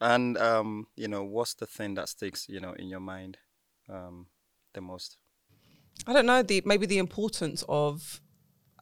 And 0.00 0.36
um, 0.38 0.86
you 0.96 1.08
know, 1.08 1.24
what's 1.24 1.54
the 1.54 1.66
thing 1.66 1.94
that 1.94 2.08
sticks, 2.08 2.48
you 2.48 2.60
know, 2.60 2.72
in 2.72 2.88
your 2.88 3.00
mind 3.00 3.38
um, 3.88 4.26
the 4.74 4.80
most? 4.80 5.16
I 6.06 6.12
don't 6.12 6.26
know 6.26 6.42
the 6.42 6.62
maybe 6.66 6.86
the 6.86 6.98
importance 6.98 7.64
of 7.68 8.20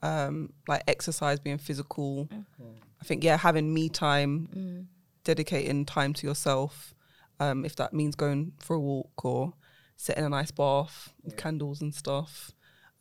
um 0.02 0.52
like 0.66 0.82
exercise 0.88 1.38
being 1.38 1.58
physical. 1.58 2.28
I 3.00 3.04
think 3.04 3.22
yeah, 3.22 3.36
having 3.36 3.72
me 3.72 3.88
time, 3.88 4.88
dedicating 5.22 5.84
time 5.84 6.12
to 6.14 6.26
yourself. 6.26 6.94
Um, 7.40 7.64
if 7.64 7.74
that 7.76 7.92
means 7.92 8.14
going 8.14 8.52
for 8.60 8.76
a 8.76 8.80
walk 8.80 9.24
or 9.24 9.54
sitting 9.96 10.20
in 10.20 10.26
a 10.26 10.36
nice 10.36 10.50
bath 10.50 11.12
with 11.22 11.36
candles 11.36 11.80
and 11.80 11.94
stuff. 11.94 12.52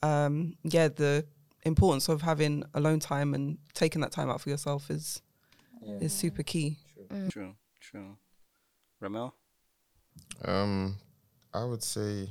Um, 0.04 0.58
yeah, 0.64 0.90
the 0.90 1.26
importance 1.64 2.10
of 2.10 2.22
having 2.22 2.64
alone 2.74 3.00
time 3.00 3.34
and 3.34 3.58
taking 3.74 4.02
that 4.02 4.12
time 4.12 4.30
out 4.30 4.42
for 4.42 4.50
yourself 4.50 4.92
is 4.92 5.22
is 6.02 6.14
super 6.14 6.44
key. 6.44 6.78
True. 7.30 7.56
True. 7.80 8.18
Ramel? 9.00 9.34
Um, 10.46 10.98
I 11.54 11.64
would 11.64 11.84
say 11.84 12.30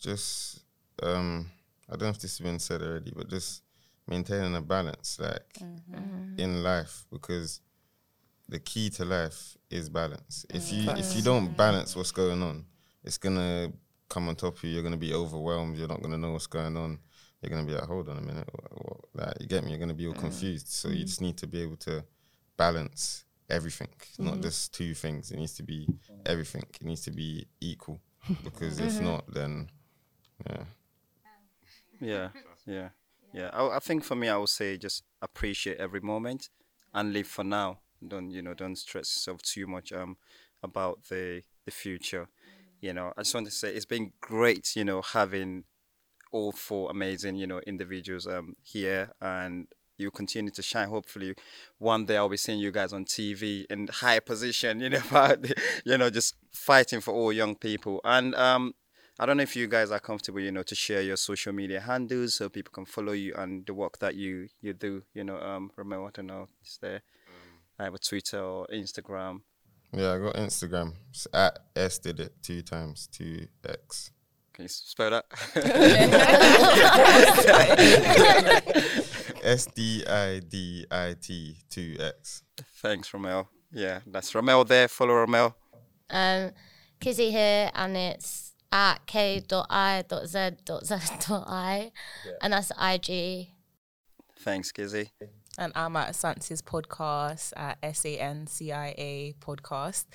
just 0.00 0.64
um, 1.02 1.50
I 1.88 1.92
don't 1.92 2.02
know 2.02 2.08
if 2.08 2.18
this 2.18 2.38
has 2.38 2.44
been 2.44 2.58
said 2.58 2.82
already, 2.82 3.12
but 3.14 3.28
just 3.28 3.62
maintaining 4.06 4.54
a 4.56 4.60
balance, 4.60 5.18
like 5.20 5.58
in 6.38 6.62
life, 6.62 7.04
because 7.10 7.60
the 8.48 8.58
key 8.58 8.90
to 8.90 9.04
life 9.04 9.56
is 9.70 9.88
balance. 9.88 10.46
If 10.50 10.72
you 10.72 10.90
if 10.90 11.16
you 11.16 11.22
don't 11.22 11.56
balance 11.56 11.96
what's 11.96 12.12
going 12.12 12.42
on, 12.42 12.64
it's 13.02 13.18
gonna 13.18 13.72
come 14.08 14.28
on 14.28 14.36
top 14.36 14.56
of 14.56 14.64
you. 14.64 14.70
You're 14.70 14.82
gonna 14.82 14.96
be 14.96 15.14
overwhelmed. 15.14 15.76
You're 15.76 15.88
not 15.88 16.02
gonna 16.02 16.18
know 16.18 16.32
what's 16.32 16.46
going 16.46 16.76
on. 16.76 16.98
You're 17.40 17.50
gonna 17.50 17.66
be 17.66 17.72
like, 17.72 17.84
hold 17.84 18.08
on 18.08 18.18
a 18.18 18.22
minute, 18.22 18.48
what, 18.52 18.84
what, 18.84 19.00
like, 19.14 19.36
you 19.40 19.46
get 19.46 19.64
me? 19.64 19.70
You're 19.70 19.80
gonna 19.80 19.94
be 19.94 20.06
all 20.06 20.14
mm. 20.14 20.20
confused. 20.20 20.68
So 20.68 20.88
you 20.88 21.04
mm. 21.04 21.08
just 21.08 21.20
need 21.20 21.36
to 21.38 21.46
be 21.46 21.62
able 21.62 21.76
to 21.78 22.04
balance 22.56 23.24
everything, 23.50 23.88
not 24.18 24.34
mm-hmm. 24.34 24.42
just 24.42 24.74
two 24.74 24.94
things. 24.94 25.30
It 25.30 25.38
needs 25.38 25.54
to 25.54 25.62
be 25.62 25.88
everything. 26.24 26.62
It 26.80 26.84
needs 26.84 27.02
to 27.02 27.10
be 27.10 27.46
equal 27.60 28.00
because 28.42 28.80
if 28.80 28.92
mm-hmm. 28.94 29.04
not, 29.04 29.32
then 29.32 29.68
yeah. 30.48 30.64
Yeah, 32.00 32.28
yeah, 32.66 32.88
yeah. 33.32 33.50
I, 33.52 33.76
I 33.76 33.78
think 33.78 34.04
for 34.04 34.14
me, 34.14 34.28
I 34.28 34.36
would 34.36 34.48
say 34.48 34.76
just 34.76 35.04
appreciate 35.22 35.78
every 35.78 36.00
moment 36.00 36.50
and 36.92 37.12
live 37.12 37.26
for 37.26 37.44
now. 37.44 37.80
Don't 38.06 38.30
you 38.30 38.42
know? 38.42 38.54
Don't 38.54 38.76
stress 38.76 39.14
yourself 39.16 39.42
too 39.42 39.66
much 39.66 39.92
um 39.92 40.16
about 40.62 41.04
the 41.08 41.42
the 41.64 41.70
future. 41.70 42.28
You 42.84 42.92
know, 42.92 43.14
I 43.16 43.22
just 43.22 43.34
want 43.34 43.46
to 43.46 43.50
say 43.50 43.72
it's 43.72 43.86
been 43.86 44.12
great. 44.20 44.76
You 44.76 44.84
know, 44.84 45.00
having 45.00 45.64
all 46.32 46.52
four 46.52 46.90
amazing 46.90 47.36
you 47.36 47.46
know 47.46 47.60
individuals 47.66 48.26
um 48.26 48.56
here 48.62 49.12
and 49.22 49.68
you 49.96 50.10
continue 50.10 50.50
to 50.50 50.62
shine. 50.62 50.88
Hopefully, 50.88 51.34
one 51.78 52.04
day 52.04 52.18
I'll 52.18 52.28
be 52.28 52.36
seeing 52.36 52.58
you 52.58 52.70
guys 52.70 52.92
on 52.92 53.06
TV 53.06 53.64
in 53.70 53.88
high 53.88 54.20
position. 54.20 54.80
You 54.80 54.90
know, 54.94 55.02
but, 55.10 55.50
you 55.86 55.96
know, 55.96 56.10
just 56.10 56.34
fighting 56.52 57.00
for 57.00 57.14
all 57.14 57.32
young 57.32 57.54
people. 57.56 58.02
And 58.04 58.34
um, 58.34 58.74
I 59.18 59.24
don't 59.24 59.38
know 59.38 59.44
if 59.44 59.56
you 59.56 59.66
guys 59.66 59.90
are 59.90 60.00
comfortable, 60.00 60.40
you 60.40 60.52
know, 60.52 60.64
to 60.64 60.74
share 60.74 61.00
your 61.00 61.16
social 61.16 61.54
media 61.54 61.80
handles 61.80 62.34
so 62.34 62.50
people 62.50 62.72
can 62.72 62.84
follow 62.84 63.12
you 63.12 63.32
and 63.34 63.64
the 63.64 63.72
work 63.72 63.98
that 64.00 64.14
you 64.14 64.48
you 64.60 64.74
do. 64.74 65.04
You 65.14 65.24
know, 65.24 65.38
um, 65.38 65.70
Romeo, 65.74 66.02
what 66.02 66.18
I 66.18 66.20
don't 66.20 66.26
know, 66.26 66.48
is 66.62 66.78
there? 66.82 67.00
I 67.78 67.84
have 67.84 67.94
a 67.94 67.98
Twitter 67.98 68.40
or 68.40 68.66
Instagram. 68.72 69.40
Yeah, 69.96 70.12
I 70.12 70.18
got 70.18 70.34
Instagram. 70.34 70.94
It's 71.10 71.26
at 71.32 71.58
S 71.76 71.98
did 71.98 72.20
it 72.20 72.34
two 72.42 72.62
times, 72.62 73.08
two 73.10 73.46
X. 73.66 74.10
Can 74.52 74.64
you 74.64 74.68
spell 74.68 75.10
that? 75.10 75.24
S 79.44 79.66
D 79.66 80.04
I 80.06 80.40
D 80.40 80.86
I 80.90 81.14
T 81.20 81.56
two 81.68 81.96
X. 82.00 82.42
Thanks, 82.76 83.12
Romeo. 83.12 83.48
Yeah, 83.72 84.00
that's 84.06 84.34
Romeo 84.34 84.64
there. 84.64 84.88
Follow 84.88 85.14
Romeo. 85.14 85.54
Um, 86.10 86.50
Kizzy 87.00 87.30
here, 87.30 87.70
and 87.74 87.96
it's 87.96 88.54
at 88.70 89.06
k.i.z.z.i, 89.06 89.42
and 92.42 92.52
that's 92.52 92.70
IG. 92.80 93.48
Thanks, 94.40 94.70
Kizzy. 94.72 95.10
And 95.58 95.72
I'm 95.76 95.94
at 95.96 96.10
Sansi's 96.14 96.62
podcast 96.62 97.52
at 97.56 97.78
S 97.82 98.04
A 98.04 98.18
N 98.18 98.46
C 98.46 98.72
I 98.72 98.88
A 98.98 99.34
podcast. 99.40 100.06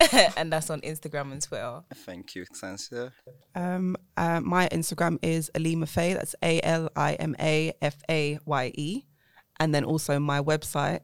and 0.36 0.52
that's 0.52 0.68
on 0.70 0.80
Instagram 0.82 1.32
and 1.32 1.40
Twitter. 1.40 1.82
Thank 1.94 2.34
you, 2.34 2.44
Sancia. 2.52 3.12
Um, 3.54 3.96
uh, 4.16 4.40
my 4.40 4.68
Instagram 4.68 5.18
is 5.22 5.50
Alima 5.54 5.86
Faye. 5.86 6.14
That's 6.14 6.34
A 6.42 6.60
L 6.62 6.90
I 6.94 7.14
M 7.14 7.34
A 7.40 7.72
F 7.80 7.96
A 8.10 8.38
Y 8.44 8.72
E, 8.74 9.04
and 9.58 9.74
then 9.74 9.84
also 9.84 10.18
my 10.18 10.40
website 10.40 11.00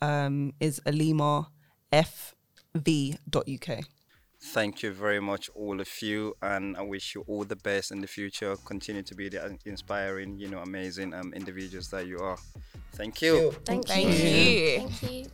um, 0.00 0.52
is 0.60 0.80
alimafaye.uk. 0.86 1.46
Thank 4.44 4.82
you 4.82 4.92
very 4.92 5.20
much, 5.20 5.48
all 5.54 5.80
of 5.80 6.02
you, 6.02 6.36
and 6.42 6.76
I 6.76 6.82
wish 6.82 7.14
you 7.14 7.24
all 7.28 7.44
the 7.44 7.56
best 7.56 7.92
in 7.92 8.00
the 8.00 8.08
future. 8.08 8.56
Continue 8.66 9.02
to 9.04 9.14
be 9.14 9.28
the 9.28 9.56
inspiring, 9.64 10.36
you 10.36 10.48
know, 10.48 10.58
amazing 10.58 11.14
um, 11.14 11.32
individuals 11.32 11.88
that 11.90 12.06
you 12.06 12.18
are. 12.18 12.36
Thank 12.92 13.22
you. 13.22 13.52
Thank, 13.64 13.86
Thank 13.86 14.08
you. 14.08 14.24
you. 14.28 14.88
Thank 14.88 15.12
you. 15.12 15.30